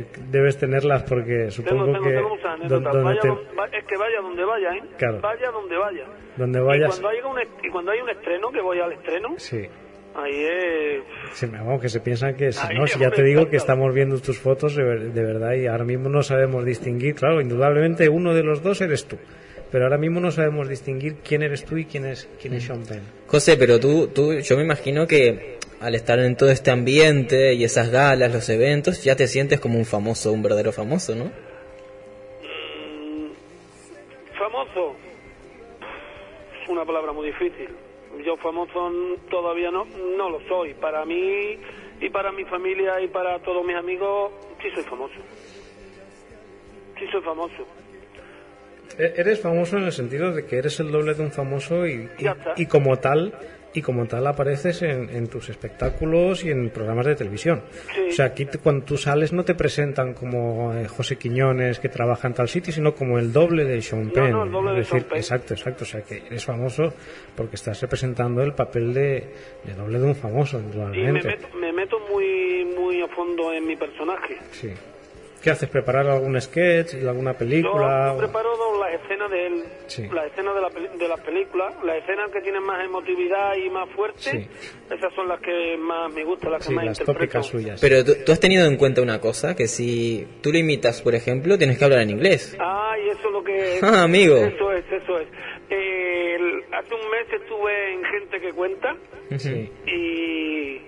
eh, 0.00 0.04
debes 0.30 0.58
tenerlas 0.58 1.04
porque 1.04 1.50
supongo 1.50 1.84
Tengo, 1.84 1.92
tengo, 1.98 2.04
que 2.04 2.12
tengo 2.12 2.28
donde, 2.68 3.02
Vaya 3.02 3.20
te- 3.20 3.78
es 3.78 3.84
que 3.84 3.96
vaya 3.96 4.20
donde 4.20 4.44
vaya, 4.44 4.74
¿eh? 4.74 4.82
Claro. 4.98 5.20
Vaya 5.20 5.50
donde 5.52 5.76
vaya. 5.76 6.04
donde 6.36 6.58
Y 6.58 6.62
vayas... 6.62 7.00
cuando, 7.00 7.30
un, 7.30 7.40
y 7.62 7.68
cuando 7.70 7.90
hay 7.92 8.00
un 8.00 8.10
estreno, 8.10 8.50
que 8.50 8.60
voy 8.60 8.80
al 8.80 8.92
estreno, 8.92 9.34
Sí. 9.38 9.62
ahí 10.16 10.44
es... 10.44 11.02
Sí, 11.34 11.46
vamos, 11.46 11.80
que 11.80 11.88
se 11.88 12.00
piensan 12.00 12.34
que 12.34 12.50
si 12.50 12.66
Ahí 12.66 12.76
no, 12.76 12.86
si 12.88 12.98
ya 12.98 13.10
te 13.10 13.22
digo 13.22 13.48
que 13.48 13.56
estamos 13.56 13.94
viendo 13.94 14.18
tus 14.20 14.38
fotos 14.40 14.74
de, 14.74 14.82
de 14.84 15.22
verdad 15.22 15.52
y 15.54 15.66
ahora 15.68 15.84
mismo 15.84 16.08
no 16.08 16.22
sabemos 16.24 16.64
distinguir, 16.64 17.14
claro, 17.14 17.40
indudablemente 17.40 18.08
uno 18.08 18.34
de 18.34 18.42
los 18.42 18.60
dos 18.62 18.80
eres 18.80 19.06
tú, 19.06 19.16
pero 19.70 19.84
ahora 19.84 19.98
mismo 19.98 20.18
no 20.18 20.32
sabemos 20.32 20.68
distinguir 20.68 21.16
quién 21.24 21.42
eres 21.44 21.64
tú 21.64 21.76
y 21.76 21.84
quién 21.84 22.06
es 22.06 22.28
quién 22.40 22.54
es 22.54 22.64
Sean 22.64 22.82
Penn. 22.84 23.02
José, 23.28 23.56
pero 23.56 23.78
tú, 23.78 24.08
tú, 24.08 24.32
yo 24.40 24.56
me 24.56 24.64
imagino 24.64 25.06
que 25.06 25.58
al 25.84 25.94
estar 25.94 26.18
en 26.18 26.34
todo 26.36 26.50
este 26.50 26.70
ambiente 26.70 27.52
y 27.54 27.64
esas 27.64 27.90
galas, 27.90 28.32
los 28.32 28.48
eventos, 28.48 29.04
ya 29.04 29.16
te 29.16 29.26
sientes 29.28 29.60
como 29.60 29.78
un 29.78 29.84
famoso, 29.84 30.32
un 30.32 30.42
verdadero 30.42 30.72
famoso, 30.72 31.14
¿no? 31.14 31.24
mm, 32.42 33.26
famoso. 34.38 34.94
Es 36.62 36.68
una 36.68 36.84
palabra 36.84 37.12
muy 37.12 37.26
difícil. 37.26 37.68
Yo 38.24 38.36
famoso 38.38 38.90
todavía 39.30 39.70
no, 39.70 39.84
no 40.16 40.30
lo 40.30 40.40
soy. 40.48 40.72
Para 40.74 41.04
mí 41.04 41.58
y 42.00 42.08
para 42.10 42.32
mi 42.32 42.44
familia 42.44 43.00
y 43.00 43.08
para 43.08 43.38
todos 43.40 43.64
mis 43.66 43.76
amigos, 43.76 44.32
sí 44.62 44.68
soy 44.74 44.84
famoso. 44.84 45.14
Sí 46.98 47.04
soy 47.10 47.20
famoso. 47.22 47.66
E- 48.98 49.12
Eres 49.16 49.40
famoso 49.40 49.76
en 49.76 49.84
el 49.84 49.92
sentido 49.92 50.32
de 50.32 50.46
que 50.46 50.56
eres 50.58 50.78
el 50.80 50.90
doble 50.92 51.14
de 51.14 51.22
un 51.24 51.32
famoso 51.32 51.86
y, 51.86 52.08
y- 52.18 52.62
y 52.62 52.66
como 52.66 52.98
tal 52.98 53.34
y 53.74 53.82
como 53.82 54.06
tal 54.06 54.26
apareces 54.26 54.82
en, 54.82 55.10
en 55.10 55.26
tus 55.26 55.48
espectáculos 55.48 56.44
y 56.44 56.50
en 56.50 56.70
programas 56.70 57.06
de 57.06 57.16
televisión. 57.16 57.62
Sí. 57.94 58.00
O 58.08 58.12
sea, 58.12 58.26
aquí 58.26 58.46
te- 58.46 58.58
cuando 58.58 58.84
tú 58.84 58.96
sales 58.96 59.32
no 59.32 59.44
te 59.44 59.54
presentan 59.54 60.14
como 60.14 60.72
eh, 60.74 60.86
José 60.86 61.16
Quiñones 61.16 61.80
que 61.80 61.88
trabaja 61.88 62.28
en 62.28 62.34
tal 62.34 62.48
sitio, 62.48 62.72
sino 62.72 62.94
como 62.94 63.18
el 63.18 63.32
doble 63.32 63.64
de 63.64 63.82
Sean 63.82 64.06
No, 64.06 64.12
Penn. 64.12 64.30
no, 64.30 64.44
el 64.44 64.50
doble 64.52 64.70
Es 64.70 64.74
de 64.74 64.78
decir, 64.80 64.90
Sean 65.00 65.08
Penn. 65.08 65.18
Exacto, 65.18 65.54
exacto. 65.54 65.84
O 65.84 65.86
sea, 65.86 66.02
que 66.02 66.22
eres 66.26 66.44
famoso 66.44 66.94
porque 67.36 67.56
estás 67.56 67.80
representando 67.82 68.42
el 68.42 68.52
papel 68.54 68.94
de, 68.94 69.34
de 69.64 69.74
doble 69.74 69.98
de 69.98 70.04
un 70.06 70.14
famoso, 70.14 70.60
Y 70.60 70.98
me 71.00 71.12
meto, 71.12 71.28
me 71.58 71.72
meto 71.72 71.98
muy, 72.10 72.64
muy 72.76 73.02
a 73.02 73.08
fondo 73.08 73.52
en 73.52 73.66
mi 73.66 73.76
personaje. 73.76 74.36
Sí. 74.52 74.70
¿Qué 75.44 75.50
haces? 75.50 75.68
¿Preparar 75.68 76.06
algún 76.06 76.40
sketch, 76.40 76.94
alguna 77.06 77.34
película? 77.34 78.08
Yo 78.08 78.14
o- 78.14 78.18
preparo 78.18 78.50
las 78.80 78.94
escenas 79.02 79.30
de 79.30 79.46
él, 79.46 79.64
Sí. 79.86 80.08
las 80.10 80.26
escenas 80.26 80.54
de 80.54 80.60
la, 80.62 80.70
de 80.96 81.08
las 81.08 81.20
películas, 81.20 81.74
las 81.84 81.98
escenas 81.98 82.30
que 82.32 82.40
tienen 82.40 82.62
más 82.62 82.82
emotividad 82.82 83.54
y 83.56 83.68
más 83.68 83.88
fuerte, 83.90 84.18
Sí. 84.20 84.48
esas 84.90 85.12
son 85.14 85.28
las 85.28 85.40
que 85.40 85.76
más 85.76 86.10
me 86.14 86.24
gustan, 86.24 86.52
las 86.52 86.62
que 86.62 86.68
Sí, 86.68 86.74
más 86.74 86.86
las 86.86 86.98
interpreto. 86.98 87.20
tópicas 87.20 87.46
suyas. 87.46 87.80
Pero 87.80 88.02
tú, 88.02 88.12
tú 88.24 88.32
has 88.32 88.40
tenido 88.40 88.66
en 88.66 88.76
cuenta 88.78 89.02
una 89.02 89.20
cosa, 89.20 89.54
que 89.54 89.66
si 89.68 90.26
tú 90.42 90.50
lo 90.50 90.56
imitas, 90.58 91.02
por 91.02 91.14
ejemplo, 91.14 91.58
tienes 91.58 91.78
que 91.78 91.84
hablar 91.84 92.00
en 92.00 92.10
inglés. 92.10 92.56
Ah, 92.58 92.94
y 93.04 93.10
eso 93.10 93.26
es 93.28 93.32
lo 93.32 93.44
que... 93.44 93.80
Ah, 93.82 94.04
amigo. 94.04 94.36
Eso 94.36 94.72
es, 94.72 94.84
eso 94.90 95.18
es. 95.20 95.28
Eh, 95.68 96.36
el- 96.36 96.64
hace 96.72 96.94
un 96.94 97.10
mes 97.10 97.26
estuve 97.42 97.92
en 97.92 98.02
Gente 98.04 98.40
que 98.40 98.52
Cuenta 98.54 98.96
Sí. 99.36 99.70
y, 99.86 100.80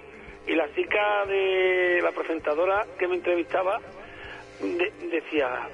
y 0.50 0.54
la 0.54 0.66
chica 0.74 1.26
de 1.26 2.00
la 2.02 2.12
presentadora 2.12 2.86
que 2.98 3.06
me 3.08 3.16
entrevistaba 3.16 3.80
de- 4.60 4.92
decía, 5.10 5.68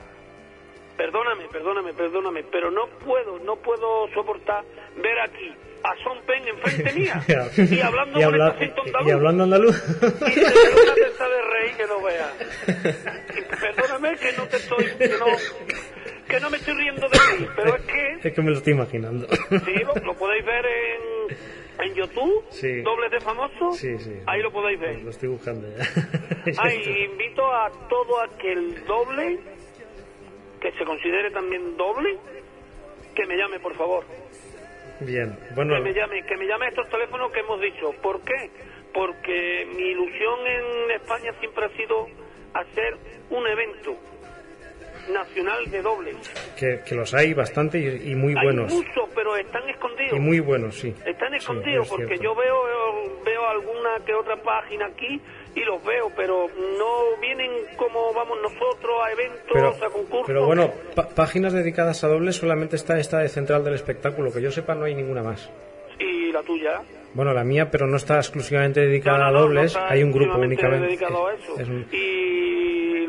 perdóname, 0.97 1.45
perdóname, 1.51 1.93
perdóname, 1.95 2.43
pero 2.51 2.71
no 2.71 2.87
puedo, 3.05 3.39
no 3.41 3.57
puedo 3.57 4.09
soportar 4.15 4.65
ver 4.97 5.19
aquí 5.21 5.53
a 5.85 5.97
Son 6.05 6.19
Pen 6.27 6.47
enfrente 6.47 6.93
mía 6.99 7.21
y 7.57 7.81
hablando 7.81 8.19
y, 8.21 8.23
con 8.23 8.35
habla- 8.35 8.57
este 8.61 8.65
y 8.67 8.87
andaluz. 8.89 9.13
hablando 9.13 9.45
andaluz. 9.45 9.83
Y 10.03 10.39
una 10.83 10.95
testa 10.95 11.29
de 11.29 11.43
rey 11.43 11.73
que 11.77 11.87
no 11.87 12.03
vea. 12.03 12.33
Y 13.37 13.57
Perdóname 13.61 14.17
que 14.17 14.33
no 14.37 14.45
te 14.47 14.57
estoy, 14.57 14.85
que 14.99 15.09
no, 15.09 15.27
que 16.29 16.41
no 16.41 16.51
me 16.51 16.57
estoy 16.59 16.75
riendo 16.75 17.09
de 17.09 17.19
ti, 17.37 17.47
pero 17.57 17.77
es 17.77 17.83
que 17.83 18.29
es 18.29 18.35
que 18.35 18.43
me 18.43 18.51
lo 18.51 18.59
estoy 18.59 18.73
imaginando. 18.75 19.27
sí, 19.65 19.75
lo, 19.85 19.95
lo 20.05 20.15
podéis 20.15 20.45
ver 20.45 20.65
en, 20.67 21.37
en 21.81 21.95
YouTube, 21.95 22.45
Sí. 22.51 22.83
doble 22.83 23.09
de 23.09 23.21
famoso, 23.21 23.73
Sí, 23.73 23.99
sí. 23.99 24.13
ahí 24.27 24.41
lo 24.43 24.53
podéis 24.53 24.79
ver. 24.81 25.03
Lo 25.03 25.11
estoy 25.11 25.29
buscando 25.31 25.67
ya. 26.47 26.53
Ay, 26.63 27.07
invito 27.11 27.45
a 27.51 27.71
todo 27.89 28.21
aquel 28.23 28.85
doble 28.85 29.39
que 30.61 30.73
se 30.73 30.85
considere 30.85 31.31
también 31.31 31.77
doble 31.77 32.17
que 33.15 33.27
me 33.27 33.37
llame, 33.37 33.59
por 33.61 33.75
favor. 33.77 34.05
Bien, 35.01 35.37
bueno, 35.55 35.75
que 35.75 35.81
me 35.81 35.93
llame, 35.93 36.23
que 36.25 36.37
me 36.37 36.47
llame 36.47 36.67
a 36.67 36.69
estos 36.69 36.89
teléfonos 36.89 37.33
que 37.33 37.41
hemos 37.41 37.61
dicho. 37.61 37.93
¿Por 38.03 38.21
qué? 38.23 38.51
Porque 38.95 39.67
mi 39.75 39.83
ilusión 39.91 40.39
en 40.47 40.91
España 40.93 41.33
siempre 41.41 41.65
ha 41.65 41.77
sido 41.77 42.07
hacer 42.55 42.97
un 43.31 43.47
evento 43.47 43.97
nacional 45.13 45.69
de 45.71 45.83
dobles. 45.83 46.17
que, 46.57 46.81
que 46.87 46.95
los 46.95 47.13
hay 47.15 47.35
bastante 47.35 47.79
y, 47.79 48.13
y 48.13 48.15
muy 48.15 48.35
buenos. 48.35 48.71
Hay 48.71 48.79
muchos, 48.79 49.09
pero 49.15 49.37
están 49.37 49.69
escondidos. 49.69 50.13
Y 50.17 50.21
muy 50.21 50.39
buenos, 50.41 50.77
sí. 50.79 50.95
Están 51.39 51.63
Sí, 51.65 51.71
es 51.71 51.89
porque 51.89 52.19
yo 52.19 52.35
veo 52.35 52.57
veo 53.25 53.47
alguna 53.49 54.05
que 54.05 54.15
otra 54.15 54.37
página 54.43 54.87
aquí 54.87 55.21
y 55.55 55.61
los 55.65 55.83
veo, 55.85 56.11
pero 56.17 56.47
no 56.79 57.21
vienen 57.21 57.51
como 57.77 58.13
vamos 58.15 58.39
nosotros 58.43 58.93
a 59.05 59.13
eventos, 59.13 59.51
Pero, 59.53 59.69
a 59.69 59.91
concursos. 59.91 60.27
pero 60.27 60.47
bueno, 60.47 60.71
páginas 61.15 61.53
dedicadas 61.53 62.03
a 62.05 62.09
dobles 62.09 62.37
solamente 62.37 62.77
está 62.77 62.99
esta 62.99 63.19
de 63.19 63.29
Central 63.29 63.65
del 63.65 63.75
Espectáculo, 63.75 64.33
que 64.33 64.41
yo 64.43 64.51
sepa 64.51 64.75
no 64.75 64.85
hay 64.85 64.95
ninguna 64.95 65.23
más. 65.23 65.51
Y 65.99 66.33
la 66.33 66.43
tuya. 66.43 66.81
Bueno, 67.15 67.35
la 67.35 67.45
mía, 67.45 67.69
pero 67.71 67.87
no 67.87 67.97
está 67.99 68.17
exclusivamente 68.17 68.81
dedicada 68.81 69.19
No, 69.19 69.25
no, 69.25 69.29
a 69.29 69.31
no, 69.33 69.39
no 69.39 69.45
dobles, 69.45 69.67
está 69.73 69.89
hay 69.91 70.03
un 70.03 70.13
grupo 70.13 70.39
únicamente. 70.39 70.87
dedicado 70.87 71.27
a 71.27 71.35
eso. 71.35 71.61
es 71.61 71.69
un- 71.69 71.87
Y 71.93 72.62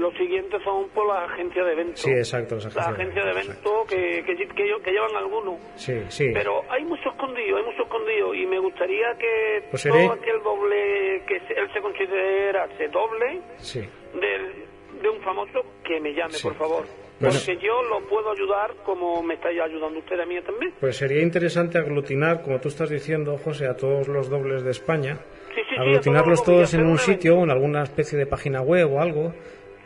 los 0.04 0.14
siguientes 0.16 0.62
son 0.64 0.90
por 0.90 1.08
la 1.08 1.24
agencia 1.26 1.64
de 1.64 1.72
eventos. 1.72 2.00
Sí, 2.02 2.12
exacto, 2.12 2.56
las 2.56 2.76
La 2.76 2.82
agencias 2.84 2.98
de 2.98 3.22
agencia 3.22 3.24
de 3.24 3.32
eventos, 3.32 3.88
que, 3.88 4.24
que, 4.26 4.36
que, 4.84 4.92
llevan 4.92 5.16
algunos. 5.16 5.56
Sí, 5.76 5.94
sí. 6.10 6.30
Pero 6.34 6.62
hay 6.70 6.84
mucho 6.84 7.10
escondido, 7.10 7.58
hay 7.58 7.64
mucho 7.64 7.84
escondido 7.84 8.34
y 8.36 8.46
me 8.46 8.60
gustaría 8.60 9.08
que 9.18 9.64
Pues 9.72 9.84
todo 9.84 9.94
seré- 9.94 10.10
aquel 10.14 10.44
doble 10.44 11.24
que 11.28 11.40
se- 11.48 11.54
él 11.60 11.68
se 11.74 11.82
considerase 11.82 12.88
doble 12.90 13.42
sí. 13.58 13.80
del- 14.20 15.02
de 15.02 15.10
un 15.10 15.22
famoso 15.22 15.62
que 15.84 16.00
me 16.00 16.14
llame, 16.14 16.34
Sí. 16.34 16.44
por 16.44 16.56
favor. 16.56 16.84
Bueno. 17.20 17.36
Porque 17.46 17.58
yo 17.66 17.82
lo 17.84 18.00
puedo 18.10 18.32
ayudar 18.32 18.72
como 18.84 19.22
me 19.24 19.36
estáis 19.36 19.60
ayudando 19.62 20.00
usted 20.00 20.20
a 20.20 20.26
mí 20.26 20.42
también. 20.42 20.74
Pues 20.80 20.98
sería 20.98 21.22
interesante 21.22 21.78
aglutinar, 21.78 22.42
como 22.42 22.60
tú 22.60 22.68
estás 22.68 22.90
diciendo, 22.90 23.38
José, 23.38 23.68
a 23.68 23.76
todos 23.78 24.08
los 24.08 24.30
dobles 24.30 24.64
de 24.64 24.72
España, 24.72 25.18
Sí, 25.54 25.62
sí, 25.62 25.62
sí, 25.70 25.76
aglutinarlos 25.80 26.42
a 26.42 26.44
todos 26.46 26.58
todos 26.72 26.74
en 26.74 26.86
un 26.88 26.98
sitio, 26.98 27.44
en 27.44 27.52
alguna 27.52 27.84
especie 27.84 28.18
de 28.18 28.26
página 28.26 28.62
web 28.62 28.92
o 28.92 29.00
algo. 29.00 29.34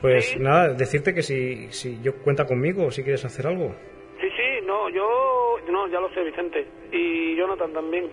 Pues 0.02 0.26
Sí. 0.32 0.40
nada, 0.40 0.74
decirte 0.74 1.14
que 1.14 1.22
si, 1.24 1.72
si 1.72 2.00
yo 2.02 2.16
cuenta 2.24 2.46
conmigo, 2.46 2.92
si 2.92 3.04
quieres 3.04 3.26
hacer 3.26 3.48
algo. 3.48 3.74
Sí, 4.22 4.28
sí, 4.36 4.66
no, 4.66 4.90
yo, 4.90 5.58
no, 5.70 5.88
ya 5.88 6.00
lo 6.00 6.10
sé, 6.14 6.24
Vicente, 6.24 6.68
y 6.92 7.36
Jonathan 7.36 7.74
también. 7.74 8.10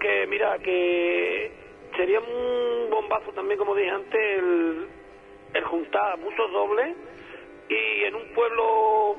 Que 0.00 0.26
mira, 0.26 0.58
que 0.58 1.50
sería 1.96 2.20
un 2.20 2.90
bombazo 2.90 3.32
también, 3.32 3.58
como 3.58 3.74
dije 3.74 3.88
antes, 3.90 4.20
el, 4.38 4.86
el 5.54 5.64
juntar 5.64 6.18
muchos 6.18 6.50
dobles 6.52 6.94
y 7.68 8.04
en 8.04 8.14
un 8.14 8.26
pueblo 8.34 9.16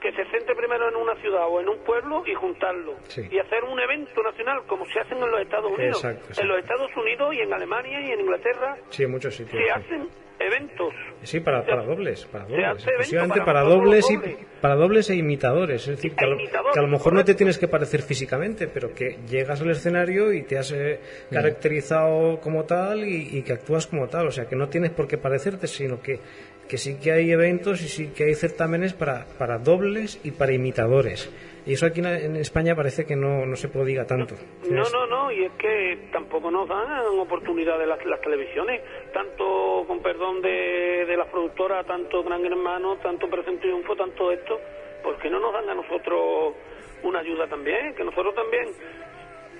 que 0.00 0.12
se 0.12 0.24
centre 0.30 0.54
primero 0.56 0.88
en 0.88 0.96
una 0.96 1.14
ciudad 1.16 1.46
o 1.48 1.60
en 1.60 1.68
un 1.68 1.78
pueblo 1.84 2.22
y 2.26 2.34
juntarlo. 2.34 2.94
Sí. 3.08 3.22
Y 3.30 3.38
hacer 3.38 3.64
un 3.64 3.78
evento 3.78 4.22
nacional 4.22 4.62
como 4.66 4.84
se 4.86 5.00
hacen 5.00 5.18
en 5.18 5.30
los 5.30 5.40
Estados 5.40 5.70
Unidos. 5.70 5.96
Exacto, 5.96 6.26
exacto. 6.28 6.42
En 6.42 6.48
los 6.48 6.58
Estados 6.58 6.90
Unidos 6.96 7.34
y 7.34 7.40
en 7.40 7.52
Alemania 7.52 8.00
y 8.00 8.10
en 8.12 8.20
Inglaterra 8.20 8.76
Sí, 8.88 9.04
en 9.04 9.10
muchos 9.10 9.34
sitios. 9.34 9.52
se 9.52 9.64
sí. 9.64 9.70
hacen 9.70 10.08
eventos. 10.40 10.94
Sí, 11.22 11.40
para, 11.40 11.62
para 11.64 11.84
dobles, 11.84 12.24
para 12.24 12.46
dobles, 12.46 12.86
exclusivamente 12.86 13.42
para 13.42 13.60
dobles 13.62 14.10
y 14.10 14.18
para 14.60 14.74
dobles 14.74 15.10
e 15.10 15.16
imitadores, 15.16 15.82
es 15.86 15.96
decir, 15.96 16.14
que 16.14 16.24
a, 16.24 16.28
lo, 16.28 16.34
imitadores, 16.36 16.72
que 16.72 16.78
a 16.80 16.82
lo 16.82 16.88
mejor 16.88 17.12
no 17.12 17.24
te 17.24 17.34
tienes 17.34 17.58
que 17.58 17.68
parecer 17.68 18.00
físicamente, 18.00 18.66
pero 18.66 18.94
que 18.94 19.18
llegas 19.28 19.60
al 19.60 19.70
escenario 19.70 20.32
y 20.32 20.42
te 20.44 20.56
has 20.56 20.72
eh, 20.72 20.98
caracterizado 21.30 22.40
como 22.40 22.64
tal 22.64 23.04
y, 23.04 23.38
y 23.38 23.42
que 23.42 23.52
actúas 23.52 23.86
como 23.86 24.08
tal, 24.08 24.28
o 24.28 24.30
sea, 24.30 24.46
que 24.46 24.56
no 24.56 24.68
tienes 24.68 24.92
por 24.92 25.06
qué 25.06 25.18
parecerte, 25.18 25.66
sino 25.66 26.00
que, 26.00 26.20
que 26.70 26.78
sí 26.78 27.00
que 27.02 27.10
hay 27.10 27.32
eventos 27.32 27.82
y 27.82 27.88
sí 27.88 28.12
que 28.14 28.24
hay 28.24 28.34
certámenes 28.34 28.94
para, 28.94 29.26
para 29.36 29.58
dobles 29.58 30.20
y 30.22 30.30
para 30.30 30.52
imitadores. 30.52 31.28
Y 31.66 31.72
eso 31.72 31.84
aquí 31.84 32.00
en, 32.00 32.36
España 32.36 32.76
parece 32.76 33.04
que 33.04 33.16
no, 33.16 33.44
no 33.44 33.56
se 33.56 33.68
prodiga 33.68 34.06
tanto. 34.06 34.36
No, 34.70 34.84
no, 34.90 35.06
no, 35.06 35.32
y 35.32 35.44
es 35.46 35.52
que 35.58 36.08
tampoco 36.12 36.48
nos 36.48 36.68
dan 36.68 37.18
oportunidades 37.18 37.88
las, 37.88 38.04
las 38.06 38.20
televisiones, 38.20 38.82
tanto 39.12 39.84
con 39.86 40.00
perdón 40.00 40.40
de, 40.42 41.04
de 41.06 41.16
las 41.16 41.26
productoras, 41.28 41.84
tanto 41.86 42.22
Gran 42.22 42.46
Hermano, 42.46 42.96
tanto 42.98 43.28
Presente 43.28 43.62
Triunfo, 43.62 43.96
tanto 43.96 44.30
esto, 44.30 44.60
¿por 45.02 45.18
qué 45.18 45.28
no 45.28 45.40
nos 45.40 45.52
dan 45.52 45.68
a 45.70 45.74
nosotros 45.74 46.54
una 47.02 47.18
ayuda 47.18 47.48
también? 47.48 47.94
Que 47.96 48.04
nosotros 48.04 48.32
también 48.34 48.68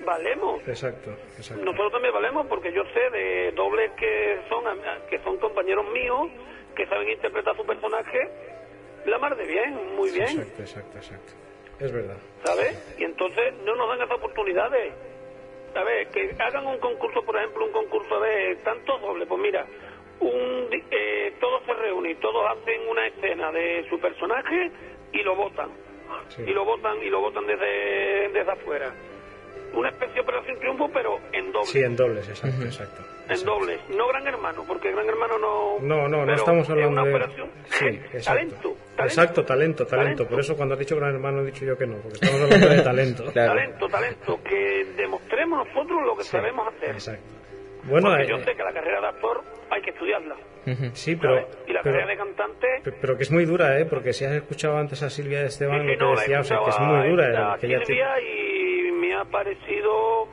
valemos. 0.05 0.61
Exacto, 0.67 1.11
exacto. 1.37 1.63
Nosotros 1.63 1.91
también 1.91 2.13
valemos 2.13 2.47
porque 2.47 2.71
yo 2.73 2.83
sé 2.93 3.09
de 3.11 3.51
dobles 3.51 3.91
que 3.91 4.39
son 4.49 4.63
que 5.09 5.19
son 5.23 5.37
compañeros 5.37 5.85
míos 5.91 6.29
que 6.75 6.85
saben 6.87 7.09
interpretar 7.09 7.55
su 7.55 7.65
personaje 7.65 8.29
la 9.05 9.17
mar 9.17 9.35
de 9.35 9.45
bien, 9.45 9.95
muy 9.95 10.11
bien. 10.11 10.23
Exacto, 10.23 10.61
exacto, 10.61 10.97
exacto. 10.97 11.33
Es 11.79 11.91
verdad. 11.91 12.17
¿sabes? 12.43 12.95
Y 12.99 13.03
entonces 13.03 13.53
no 13.65 13.75
nos 13.75 13.89
dan 13.89 14.01
esas 14.01 14.17
oportunidades. 14.17 14.93
A 15.75 15.83
ver, 15.83 16.07
que 16.09 16.35
hagan 16.37 16.67
un 16.67 16.77
concurso, 16.79 17.23
por 17.23 17.37
ejemplo, 17.37 17.65
un 17.65 17.71
concurso 17.71 18.19
de 18.19 18.57
tantos 18.57 19.01
dobles, 19.01 19.27
pues 19.27 19.41
mira, 19.41 19.65
un, 20.19 20.67
eh, 20.91 21.33
todos 21.39 21.63
se 21.65 21.73
reúnen, 21.73 22.19
todos 22.19 22.45
hacen 22.51 22.87
una 22.89 23.07
escena 23.07 23.51
de 23.51 23.87
su 23.89 23.99
personaje 23.99 24.69
y 25.13 25.23
lo 25.23 25.35
votan. 25.35 25.69
Sí. 26.27 26.43
Y 26.45 26.53
lo 26.53 26.65
votan 26.65 27.01
y 27.01 27.09
lo 27.09 27.21
votan 27.21 27.47
desde, 27.47 28.29
desde 28.29 28.51
afuera. 28.51 28.93
Una 29.73 29.89
especie 29.89 30.15
de 30.15 30.21
operación 30.21 30.59
triunfo, 30.59 30.89
pero 30.91 31.17
en 31.31 31.51
doble. 31.51 31.65
Sí, 31.67 31.79
en 31.81 31.95
dobles, 31.95 32.27
exacto, 32.27 32.61
exacto. 32.63 33.01
en 33.29 33.43
dobles, 33.45 33.79
no 33.95 34.07
Gran 34.09 34.27
Hermano, 34.27 34.65
porque 34.67 34.91
Gran 34.91 35.07
Hermano 35.07 35.37
no. 35.39 35.79
No, 35.79 36.07
no, 36.09 36.25
no 36.25 36.33
estamos 36.33 36.63
es 36.65 36.69
hablando 36.69 37.01
una 37.01 37.03
de... 37.09 37.15
operación. 37.15 37.49
Sí, 37.69 37.85
exacto. 37.85 38.23
talento, 38.25 38.57
talento. 38.61 39.03
Exacto, 39.05 39.45
talento, 39.45 39.85
talento. 39.87 40.27
Por 40.27 40.39
eso 40.41 40.57
cuando 40.57 40.73
has 40.73 40.79
dicho 40.79 40.97
gran 40.97 41.13
hermano 41.15 41.41
he 41.41 41.45
dicho 41.45 41.63
yo 41.63 41.77
que 41.77 41.87
no, 41.87 41.95
porque 41.97 42.15
estamos 42.21 42.41
hablando 42.41 42.67
de 42.67 42.81
talento. 42.81 43.23
Claro. 43.31 43.53
Talento, 43.53 43.87
talento, 43.87 44.39
que 44.43 44.85
demostremos 44.97 45.65
nosotros 45.67 46.01
lo 46.05 46.17
que 46.17 46.23
Sí, 46.23 46.29
sabemos 46.31 46.67
hacer. 46.67 46.89
Exacto. 46.89 47.23
Bueno, 47.85 48.09
Porque 48.09 48.23
eh, 48.23 48.27
yo 48.27 48.37
sé 48.39 48.53
que 48.55 48.63
la 48.63 48.73
carrera 48.73 49.01
de 49.01 49.07
actor 49.07 49.41
hay 49.69 49.81
que 49.81 49.89
estudiarla. 49.91 50.35
Sí, 50.93 51.15
pero, 51.15 51.37
¿sabes? 51.41 51.47
y 51.67 51.73
la 51.73 51.81
pero, 51.81 51.95
carrera 51.95 52.11
de 52.11 52.17
cantante, 52.17 52.67
pe- 52.83 52.91
pero 52.91 53.17
que 53.17 53.23
es 53.23 53.31
muy 53.31 53.45
dura, 53.45 53.79
¿eh? 53.79 53.85
Porque 53.85 54.13
si 54.13 54.25
has 54.25 54.33
escuchado 54.33 54.77
antes 54.77 55.01
a 55.01 55.09
Silvia 55.09 55.41
Esteban, 55.41 55.81
sí, 55.81 55.87
lo 55.87 55.91
sí, 55.93 55.97
que 55.97 56.03
no, 56.03 56.13
la 56.13 56.13
he 56.13 56.21
decía, 56.21 56.39
o 56.41 56.43
sea, 56.43 56.59
que 56.63 56.69
es 56.69 56.79
muy 56.79 57.09
dura. 57.09 57.55
eh, 57.55 57.57
que 57.59 57.67
ella 57.67 58.19
y 58.19 58.40
ha 59.21 59.25
parecido 59.25 60.27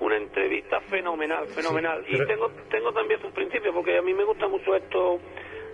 una 0.00 0.16
entrevista 0.16 0.80
fenomenal, 0.82 1.46
fenomenal. 1.48 2.02
pero- 2.10 2.24
Y 2.24 2.26
tengo, 2.26 2.50
tengo 2.70 2.92
también 2.92 3.20
sus 3.20 3.32
principios, 3.32 3.74
porque 3.74 3.98
a 3.98 4.02
mí 4.02 4.14
me 4.14 4.24
gusta 4.24 4.48
mucho 4.48 4.74
esto 4.74 5.18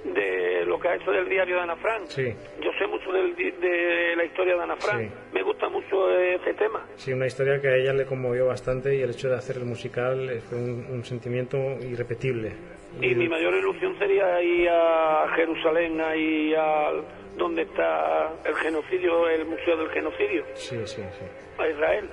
de 0.04 0.64
lo 0.66 0.78
que 0.78 0.88
ha 0.88 0.94
hecho 0.96 1.10
del 1.10 1.28
diario 1.28 1.56
de 1.56 1.62
Ana 1.62 1.76
Frank. 1.76 2.06
Sí. 2.06 2.32
Yo 2.60 2.70
sé 2.78 2.86
mucho 2.86 3.10
del 3.12 3.34
de 3.36 4.14
la 4.16 4.24
historia 4.24 4.54
de 4.56 4.62
Ana 4.62 4.76
Frank. 4.76 5.00
Sí. 5.02 5.10
Me 5.32 5.42
gusta 5.42 5.68
mucho 5.68 6.10
ese 6.18 6.54
tema. 6.54 6.84
Sí, 6.96 7.12
una 7.12 7.26
historia 7.26 7.60
que 7.60 7.68
a 7.68 7.76
ella 7.76 7.92
le 7.92 8.04
conmovió 8.06 8.46
bastante 8.46 8.94
y 8.94 9.02
el 9.02 9.10
hecho 9.10 9.28
de 9.28 9.36
hacer 9.36 9.56
el 9.56 9.64
musical 9.64 10.28
eh, 10.30 10.40
fue 10.40 10.58
un, 10.58 10.86
un 10.90 11.04
sentimiento 11.04 11.56
irrepetible. 11.80 12.52
Y 13.00 13.14
mi 13.14 13.28
mayor 13.28 13.54
ilusión 13.54 13.98
sería 13.98 14.40
ir 14.42 14.68
a 14.70 15.26
Jerusalén, 15.36 16.00
ahí 16.00 16.54
al 16.54 17.04
donde 17.36 17.62
está 17.62 18.32
el 18.46 18.54
genocidio, 18.54 19.28
el 19.28 19.44
Museo 19.44 19.76
del 19.76 19.90
Genocidio, 19.90 20.44
Sí, 20.54 20.76
sí, 20.86 21.02
sí. 21.02 21.24
a 21.58 21.68
Israel. 21.68 22.08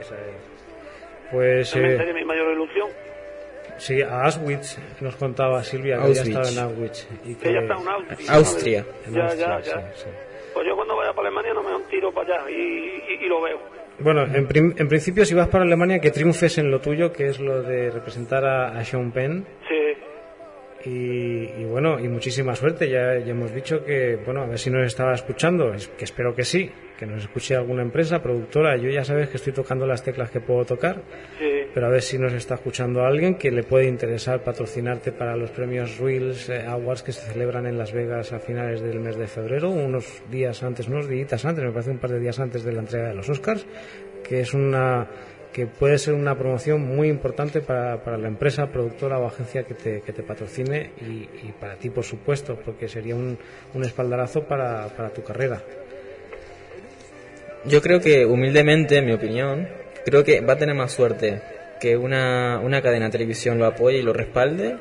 Esa 0.00 0.14
es. 0.14 1.30
Pues 1.32 1.70
También 1.72 1.94
eh, 1.94 1.98
sería 1.98 2.14
mi 2.14 2.24
mayor 2.24 2.52
ilusión. 2.52 2.88
sí, 3.78 4.00
a 4.02 4.24
Auschwitz 4.24 4.78
nos 5.00 5.16
contaba 5.16 5.62
Silvia 5.64 5.96
que 5.96 6.02
ella 6.10 6.20
Auschwitz. 6.22 6.28
estaba 6.28 6.48
en 6.48 6.58
Auschwitz. 6.70 7.08
Y 7.24 7.34
que, 7.34 7.48
Ella 7.48 7.60
está 7.62 7.74
en 7.74 7.88
Austria. 7.88 8.32
Austria. 8.34 8.84
en 9.06 9.14
Ya, 9.14 9.22
Austria, 9.24 9.46
ya, 9.46 9.60
ya. 9.60 9.92
sí, 9.94 10.02
sí. 10.04 10.08
Pues 10.54 10.66
yo 10.66 10.74
cuando 10.76 10.96
vaya 10.96 11.12
para 11.12 11.28
Alemania 11.28 11.52
no 11.54 11.62
me 11.62 11.70
doy 11.70 11.82
un 11.82 11.88
tiro 11.88 12.12
para 12.12 12.36
allá 12.36 12.50
y, 12.50 12.54
y- 12.54 13.24
y 13.24 13.28
lo 13.28 13.42
veo. 13.42 13.58
Bueno, 13.98 14.24
en, 14.24 14.46
prim- 14.46 14.74
en 14.76 14.88
principio 14.88 15.24
si 15.24 15.34
vas 15.34 15.48
para 15.48 15.64
Alemania 15.64 15.98
que 16.00 16.10
triunfes 16.10 16.58
en 16.58 16.70
lo 16.70 16.80
tuyo, 16.80 17.12
que 17.12 17.28
es 17.28 17.40
lo 17.40 17.62
de 17.62 17.90
representar 17.90 18.44
a, 18.44 18.68
a 18.78 18.84
Sean 18.84 19.10
Penn. 19.10 19.44
Sí, 19.68 19.74
Y, 20.86 21.50
y 21.60 21.64
bueno, 21.64 21.98
y 21.98 22.08
muchísima 22.08 22.54
suerte. 22.54 22.88
Ya, 22.88 23.18
ya 23.18 23.32
hemos 23.32 23.52
dicho 23.52 23.84
que, 23.84 24.16
bueno, 24.24 24.42
a 24.42 24.46
ver 24.46 24.58
si 24.58 24.70
nos 24.70 24.86
estaba 24.86 25.14
escuchando, 25.14 25.74
es- 25.74 25.88
que 25.88 26.04
espero 26.04 26.32
que 26.34 26.44
sí, 26.44 26.70
que 26.96 27.04
nos 27.06 27.24
escuche 27.24 27.56
alguna 27.56 27.82
empresa, 27.82 28.22
productora. 28.22 28.76
Yo 28.76 28.88
ya 28.88 29.04
sabes 29.04 29.28
que 29.28 29.36
estoy 29.36 29.52
tocando 29.52 29.84
las 29.86 30.02
teclas 30.04 30.30
que 30.30 30.40
puedo 30.40 30.64
tocar, 30.64 31.02
sí. 31.40 31.64
pero 31.74 31.86
a 31.86 31.90
ver 31.90 32.02
si 32.02 32.18
nos 32.18 32.32
está 32.32 32.54
escuchando 32.54 33.04
alguien 33.04 33.34
que 33.34 33.50
le 33.50 33.64
puede 33.64 33.86
interesar 33.86 34.44
patrocinarte 34.44 35.10
para 35.12 35.36
los 35.36 35.50
premios 35.50 35.98
Reels 35.98 36.48
eh, 36.48 36.64
Awards 36.64 37.02
que 37.02 37.10
se 37.12 37.32
celebran 37.32 37.66
en 37.66 37.76
Las 37.76 37.92
Vegas 37.92 38.32
a 38.32 38.38
finales 38.38 38.80
del 38.80 39.00
mes 39.00 39.16
de 39.18 39.26
febrero, 39.26 39.68
unos 39.70 40.22
días 40.30 40.62
antes, 40.62 40.86
unos 40.88 41.08
días 41.08 41.44
antes, 41.44 41.64
me 41.64 41.72
parece 41.72 41.90
un 41.90 41.98
par 41.98 42.12
de 42.12 42.20
días 42.20 42.38
antes 42.38 42.62
de 42.64 42.72
la 42.72 42.80
entrega 42.80 43.08
de 43.08 43.14
los 43.14 43.28
Oscars, 43.28 43.66
que 44.22 44.40
es 44.40 44.54
una 44.54 45.06
que 45.56 45.66
puede 45.66 45.96
ser 45.96 46.12
una 46.12 46.36
promoción 46.36 46.82
muy 46.82 47.08
importante 47.08 47.62
para, 47.62 48.04
para 48.04 48.18
la 48.18 48.28
empresa, 48.28 48.66
productora 48.66 49.18
o 49.18 49.26
agencia 49.26 49.62
que 49.62 49.72
te, 49.72 50.02
que 50.02 50.12
te 50.12 50.22
patrocine 50.22 50.90
y, 51.00 51.30
y 51.48 51.54
para 51.58 51.76
ti, 51.76 51.88
por 51.88 52.04
supuesto, 52.04 52.60
porque 52.62 52.88
sería 52.88 53.14
un, 53.14 53.38
un 53.72 53.82
espaldarazo 53.82 54.42
para, 54.42 54.88
para 54.88 55.08
tu 55.14 55.22
carrera. 55.22 55.62
Yo 57.64 57.80
creo 57.80 58.00
que, 58.00 58.26
humildemente, 58.26 58.98
en 58.98 59.06
mi 59.06 59.12
opinión, 59.12 59.66
creo 60.04 60.22
que 60.24 60.42
va 60.42 60.52
a 60.52 60.58
tener 60.58 60.74
más 60.74 60.92
suerte 60.92 61.40
que 61.80 61.96
una, 61.96 62.60
una 62.62 62.82
cadena 62.82 63.06
de 63.06 63.12
televisión 63.12 63.58
lo 63.58 63.64
apoye 63.64 63.96
y 63.96 64.02
lo 64.02 64.12
respalde 64.12 64.76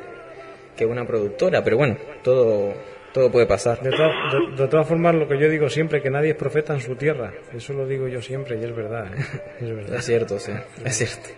que 0.75 0.85
una 0.85 1.07
productora. 1.07 1.63
Pero 1.63 1.77
bueno, 1.77 1.95
todo, 2.21 2.73
todo 3.15 3.32
puede 3.32 3.45
pasar. 3.45 3.80
De, 3.82 3.91
todas- 3.91 4.12
de- 4.34 4.62
de 4.63 4.67
todas 4.67 4.86
formas, 4.86 5.15
lo 5.15 5.25
que 5.25 5.39
yo 5.39 5.47
digo 5.49 5.69
siempre, 5.69 6.01
que 6.01 6.10
nadie 6.10 6.32
es 6.32 6.36
profeta 6.36 6.73
en 6.73 6.82
su 6.82 6.95
tierra. 6.97 7.32
Eso 7.56 7.71
lo 7.71 7.88
digo 7.88 8.10
yo 8.10 8.21
siempre 8.21 8.58
y 8.60 8.63
es 8.65 8.75
verdad. 8.75 9.08
¿eh? 9.08 9.21
Es 9.62 9.73
verdad. 9.73 9.95
Es 9.95 10.06
cierto, 10.06 10.38
sí, 10.38 10.51
es 10.84 10.97
cierto. 10.97 11.30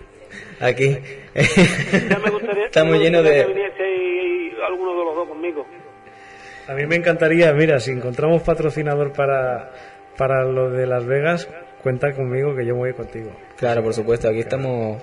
Aquí 0.60 0.98
Ya 2.10 2.18
me 2.20 2.30
gustaría, 2.32 2.66
estamos 2.66 2.98
llenos 3.00 3.24
de... 3.24 3.42
alguno 4.66 4.92
de 5.00 5.06
los 5.06 5.16
dos 5.16 5.28
conmigo. 5.28 5.66
A 6.68 6.74
mí 6.74 6.86
me 6.88 6.96
encantaría, 6.96 7.54
mira, 7.54 7.80
si 7.80 7.92
encontramos 7.92 8.42
patrocinador 8.42 9.13
para, 9.13 9.72
para 10.18 10.44
lo 10.46 10.70
de 10.72 10.88
Las 10.88 11.06
Vegas, 11.06 11.48
cuenta 11.84 12.12
conmigo 12.13 12.56
que 12.56 12.66
yo 12.66 12.76
voy 12.76 12.92
contigo. 12.94 13.30
Claro, 13.56 13.84
por 13.84 13.94
supuesto, 13.94 14.28
aquí 14.28 14.40
estamos... 14.40 15.02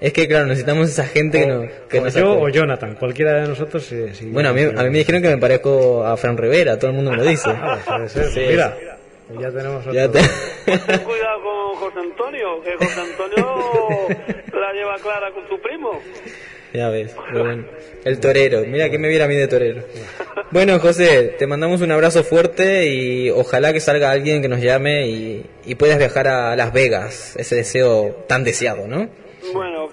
Es 0.00 0.12
que, 0.12 0.26
claro, 0.28 0.46
necesitamos 0.46 0.88
esa 0.90 1.04
gente 1.06 1.40
que, 1.40 1.46
no, 1.46 1.68
que 1.88 1.98
o 1.98 2.04
nos 2.04 2.14
yo 2.14 2.38
o 2.40 2.48
Jonathan, 2.48 2.94
cualquiera 2.96 3.40
de 3.40 3.48
nosotros. 3.48 3.84
sí, 3.84 3.96
sí, 4.12 4.26
Bueno, 4.26 4.50
a 4.50 4.52
mí, 4.52 4.62
a 4.62 4.82
mí 4.82 4.90
me 4.90 4.98
dijeron 4.98 5.22
que 5.22 5.28
me 5.28 5.38
parezco 5.38 6.04
a 6.04 6.16
Fran 6.16 6.36
Rivera, 6.36 6.78
todo 6.78 6.90
el 6.90 6.96
mundo 6.96 7.10
me 7.12 7.16
lo 7.18 7.24
dice. 7.24 7.48
Ah, 7.54 7.78
puede 7.86 8.08
ser. 8.08 8.26
Sí, 8.26 8.40
Mira, 8.48 8.76
ya 9.40 9.50
tenemos 9.50 9.84
Ya 9.92 10.06
otro. 10.06 10.20
te- 10.20 10.78
Ten 10.78 10.98
cuidado 11.00 11.42
con 11.42 11.76
José 11.76 11.98
Antonio, 12.00 12.62
que 12.62 12.76
José 12.76 13.00
Antonio 13.00 14.08
la 14.60 14.72
lleva 14.72 14.96
clara 14.98 15.30
con 15.32 15.48
su 15.48 15.58
primo. 15.60 16.00
Ya 16.74 16.88
ves, 16.88 17.14
bueno. 17.32 17.64
el 18.04 18.18
torero, 18.18 18.62
mira 18.66 18.90
que 18.90 18.98
me 18.98 19.08
viera 19.08 19.26
a 19.26 19.28
mí 19.28 19.36
de 19.36 19.46
torero. 19.46 19.84
Bueno, 20.50 20.80
José, 20.80 21.36
te 21.38 21.46
mandamos 21.46 21.80
un 21.82 21.92
abrazo 21.92 22.24
fuerte 22.24 22.88
y 22.88 23.30
ojalá 23.30 23.72
que 23.72 23.78
salga 23.78 24.10
alguien 24.10 24.42
que 24.42 24.48
nos 24.48 24.60
llame 24.60 25.06
y, 25.06 25.46
y 25.64 25.74
puedas 25.76 25.98
viajar 25.98 26.26
a 26.26 26.56
Las 26.56 26.72
Vegas, 26.72 27.36
ese 27.36 27.54
deseo 27.54 28.24
tan 28.28 28.42
deseado, 28.42 28.88
¿no? 28.88 29.08
Bueno, 29.52 29.88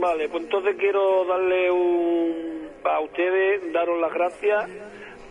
vale, 0.00 0.28
pues 0.28 0.44
entonces 0.44 0.76
quiero 0.78 1.24
darle 1.24 1.70
un... 1.70 2.68
a 2.84 3.00
ustedes, 3.00 3.72
daros 3.72 4.00
las 4.00 4.12
gracias 4.12 4.70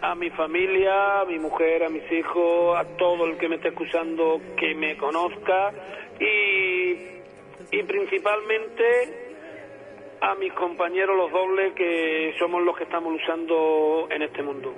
a 0.01 0.15
mi 0.15 0.29
familia, 0.31 1.21
a 1.21 1.25
mi 1.25 1.39
mujer, 1.39 1.83
a 1.83 1.89
mis 1.89 2.03
hijos, 2.11 2.77
a 2.77 2.83
todo 2.97 3.25
el 3.25 3.37
que 3.37 3.47
me 3.47 3.55
esté 3.55 3.69
escuchando 3.69 4.41
que 4.57 4.75
me 4.75 4.97
conozca 4.97 5.71
y, 6.19 6.91
y 7.71 7.83
principalmente 7.83 8.83
a 10.19 10.35
mis 10.35 10.53
compañeros 10.53 11.15
los 11.17 11.31
dobles 11.31 11.73
que 11.73 12.33
somos 12.37 12.61
los 12.63 12.77
que 12.77 12.83
estamos 12.83 13.13
luchando 13.13 14.07
en 14.09 14.21
este 14.23 14.41
mundo. 14.41 14.73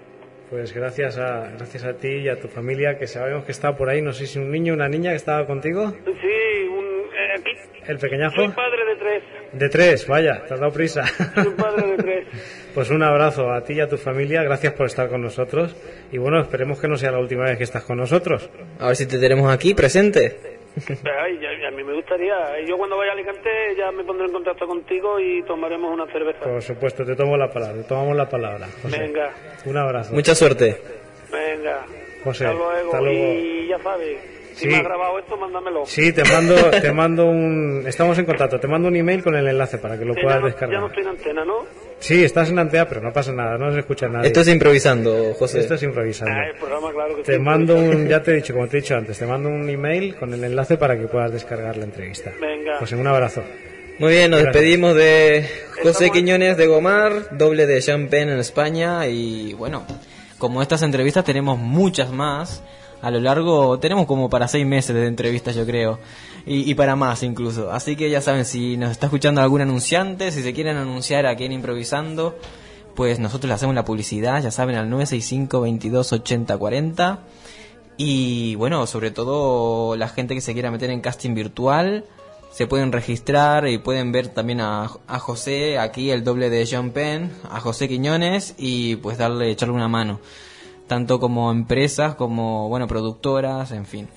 Pues 0.49 0.73
gracias 0.73 1.17
a, 1.17 1.51
gracias 1.57 1.85
a 1.85 1.97
ti 1.97 2.17
y 2.17 2.29
a 2.29 2.39
tu 2.39 2.47
familia, 2.47 2.99
que 2.99 3.07
sabemos 3.07 3.45
que 3.45 3.51
está 3.51 3.75
por 3.75 3.89
ahí. 3.89 4.01
No 4.01 4.13
sé 4.13 4.27
si 4.27 4.37
un 4.37 4.51
niño 4.51 4.73
o 4.73 4.75
una 4.75 4.87
niña 4.87 5.09
que 5.09 5.17
estaba 5.17 5.45
contigo. 5.47 5.91
Sí, 6.05 6.44
El 7.87 7.97
pequeñajo. 7.97 8.35
soy 8.35 8.47
padre 8.49 8.85
de 8.85 8.95
tres. 8.95 9.23
De 9.53 9.69
tres, 9.69 10.07
vaya, 10.07 10.43
te 10.47 10.53
has 10.53 10.59
dado 10.59 10.71
prisa. 10.71 11.05
Soy 11.05 11.47
un 11.47 11.55
padre 11.55 11.87
de 11.87 11.97
tres. 11.97 12.27
Pues 12.75 12.89
un 12.89 13.01
abrazo 13.03 13.53
a 13.53 13.61
ti 13.63 13.75
y 13.75 13.79
a 13.79 13.87
tu 13.87 13.95
familia, 13.95 14.43
gracias 14.43 14.73
por 14.73 14.87
estar 14.87 15.07
con 15.07 15.21
nosotros 15.21 15.73
y 16.11 16.17
bueno, 16.17 16.41
esperemos 16.41 16.77
que 16.81 16.89
no 16.89 16.97
sea 16.97 17.09
la 17.09 17.19
última 17.19 17.45
vez 17.45 17.57
que 17.57 17.63
estás 17.63 17.85
con 17.85 17.95
nosotros. 17.97 18.49
A 18.79 18.87
ver 18.87 18.97
si 18.97 19.05
te 19.07 19.17
tenemos 19.17 19.49
aquí 19.49 19.73
presente. 19.73 20.35
Ay, 20.89 21.39
a 21.65 21.71
mí 21.71 21.83
me 21.85 21.93
gustaría. 21.93 22.35
Yo 22.67 22.75
cuando 22.77 22.97
vaya 22.97 23.11
a 23.11 23.13
Alicante 23.13 23.49
ya 23.77 23.93
me 23.93 24.03
pondré 24.03 24.25
en 24.25 24.33
contacto 24.33 24.67
contigo 24.67 25.17
y 25.21 25.41
tomaremos 25.43 25.89
una 25.93 26.05
cerveza. 26.11 26.39
Por 26.41 26.61
supuesto, 26.61 27.05
te 27.05 27.15
tomo 27.15 27.37
la 27.37 27.49
palabra, 27.49 27.81
te 27.81 27.87
tomamos 27.87 28.17
la 28.17 28.27
palabra. 28.27 28.67
José. 28.81 28.99
Venga, 28.99 29.31
Un 29.65 29.77
abrazo. 29.77 30.13
Mucha 30.13 30.35
suerte. 30.35 30.77
venga. 31.31 31.85
José, 32.25 32.45
hasta 32.47 32.57
luego. 32.57 32.85
hasta 32.91 33.01
luego. 33.01 33.33
Y 33.39 33.67
ya 33.69 33.79
sabes, 33.79 34.17
si 34.55 34.61
Sí. 34.61 34.67
me 34.67 34.77
has 34.77 34.83
grabado 34.83 35.19
esto, 35.19 35.37
mándamelo. 35.37 35.85
Sí, 35.85 36.11
te 36.13 36.23
mando, 36.23 36.55
te 36.71 36.91
mando 36.91 37.25
un, 37.25 37.83
estamos 37.85 38.17
en 38.17 38.25
contacto, 38.25 38.59
te 38.59 38.67
mando 38.67 38.87
un 38.87 38.95
email 38.95 39.21
con 39.23 39.35
el 39.35 39.47
enlace 39.47 39.77
para 39.77 39.97
que 39.99 40.05
lo 40.05 40.13
Eh, 40.13 40.19
puedas 40.21 40.37
ya, 40.37 40.39
no, 40.41 40.45
descargar. 40.47 40.73
ya 40.75 40.79
no 40.79 40.87
estoy 40.87 41.03
en 41.03 41.09
antena, 41.09 41.45
¿no? 41.45 41.85
Sí, 41.99 42.23
estás 42.23 42.49
en 42.49 42.59
Antea, 42.59 42.87
pero 42.89 43.01
no 43.01 43.11
pasa 43.13 43.31
nada, 43.31 43.57
no 43.57 43.71
se 43.71 43.79
escucha 43.79 44.07
nadie. 44.07 44.27
Esto 44.27 44.41
es 44.41 44.47
improvisando, 44.49 45.33
José. 45.39 45.59
Esto 45.61 45.75
es 45.75 45.83
improvisando. 45.83 46.33
Ah, 46.35 46.47
el 46.47 46.55
programa, 46.59 46.91
claro 46.91 47.15
que 47.15 47.23
Te 47.23 47.33
sí. 47.35 47.39
mando 47.39 47.75
un, 47.75 48.07
ya 48.07 48.21
te 48.21 48.31
he 48.31 48.35
dicho, 48.35 48.53
como 48.53 48.67
te 48.67 48.77
he 48.77 48.81
dicho 48.81 48.95
antes, 48.95 49.17
te 49.17 49.25
mando 49.25 49.47
un 49.49 49.69
email 49.69 50.15
con 50.15 50.33
el 50.33 50.43
enlace 50.43 50.77
para 50.77 50.97
que 50.99 51.07
puedas 51.07 51.31
descargar 51.31 51.77
la 51.77 51.85
entrevista. 51.85 52.31
Venga. 52.39 52.79
Pues 52.79 52.91
un 52.91 53.07
abrazo. 53.07 53.43
Muy 53.97 54.11
bien, 54.11 54.29
nos 54.29 54.41
Gracias. 54.41 54.53
despedimos 54.61 54.93
de 54.95 55.45
José 55.77 55.89
Estamos- 55.89 56.11
Quiñones 56.11 56.57
de 56.57 56.67
Gomar, 56.67 57.13
doble 57.37 57.65
de 57.65 57.81
Champagne 57.81 58.33
en 58.33 58.39
España 58.39 59.07
y 59.07 59.53
bueno, 59.53 59.85
como 60.37 60.61
estas 60.61 60.81
entrevistas 60.81 61.23
tenemos 61.23 61.57
muchas 61.57 62.11
más. 62.11 62.63
A 63.01 63.11
lo 63.11 63.19
largo, 63.19 63.77
tenemos 63.79 64.07
como 64.07 64.29
para 64.29 64.47
seis 64.47 64.65
meses 64.65 64.95
de 64.95 65.05
entrevistas 65.05 65.55
yo 65.55 65.65
creo, 65.65 65.99
y, 66.45 66.69
y 66.69 66.73
para 66.75 66.95
más 66.95 67.21
incluso. 67.23 67.71
Así 67.71 67.95
que 67.95 68.09
ya 68.09 68.21
saben, 68.21 68.45
si 68.45 68.77
nos 68.77 68.91
está 68.91 69.07
escuchando 69.07 69.41
algún 69.41 69.61
anunciante, 69.61 70.31
si 70.31 70.41
se 70.41 70.53
quieren 70.53 70.77
anunciar 70.77 71.25
aquí 71.27 71.45
en 71.45 71.51
Improvisando, 71.51 72.35
pues 72.95 73.19
nosotros 73.19 73.49
le 73.49 73.53
hacemos 73.53 73.75
la 73.75 73.85
publicidad, 73.85 74.41
ya 74.41 74.49
saben, 74.49 74.75
al 74.75 74.89
965 74.89 75.61
22 75.61 76.13
80 76.13 76.57
40. 76.57 77.19
Y 77.97 78.55
bueno, 78.55 78.87
sobre 78.87 79.11
todo 79.11 79.95
la 79.95 80.07
gente 80.07 80.33
que 80.33 80.41
se 80.41 80.53
quiera 80.53 80.71
meter 80.71 80.89
en 80.89 81.01
casting 81.01 81.33
virtual, 81.33 82.05
se 82.55 82.67
pueden 82.67 82.93
registrar 82.93 83.67
y 83.67 83.79
pueden 83.79 84.13
ver 84.13 84.29
también 84.29 84.61
a, 84.61 84.87
José, 84.87 85.77
aquí 85.77 86.09
el 86.09 86.23
doble 86.23 86.49
de 86.49 86.65
John 86.65 86.91
Penn, 86.91 87.33
a 87.51 87.59
José 87.59 87.89
Quiñones 87.89 88.55
y 88.57 88.95
pues 88.95 89.17
darle, 89.17 89.51
echarle 89.51 89.75
una 89.75 89.89
mano. 89.89 90.21
Tanto 90.87 91.19
como 91.19 91.51
empresas, 91.51 92.15
como, 92.15 92.69
bueno, 92.69 92.87
productoras, 92.87 93.71
en 93.71 93.85
fin. 93.85 94.07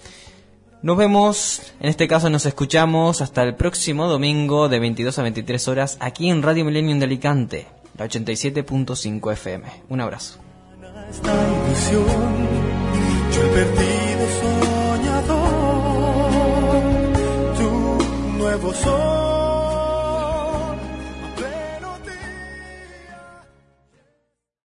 Nos 0.82 0.96
vemos, 0.96 1.72
en 1.80 1.88
este 1.88 2.06
caso 2.06 2.30
nos 2.30 2.46
escuchamos 2.46 3.22
hasta 3.22 3.42
el 3.42 3.56
próximo 3.56 4.06
domingo 4.06 4.68
de 4.68 4.78
22 4.78 5.18
a 5.18 5.22
23 5.22 5.66
horas 5.66 5.96
aquí 5.98 6.30
en 6.30 6.44
Radio 6.44 6.64
Millennium 6.64 7.00
de 7.00 7.06
Alicante, 7.06 7.66
la 7.96 8.06
87.5 8.06 9.32
FM. 9.32 9.66
Un 9.88 10.00
abrazo. 10.00 10.38
Perdido 18.60 19.17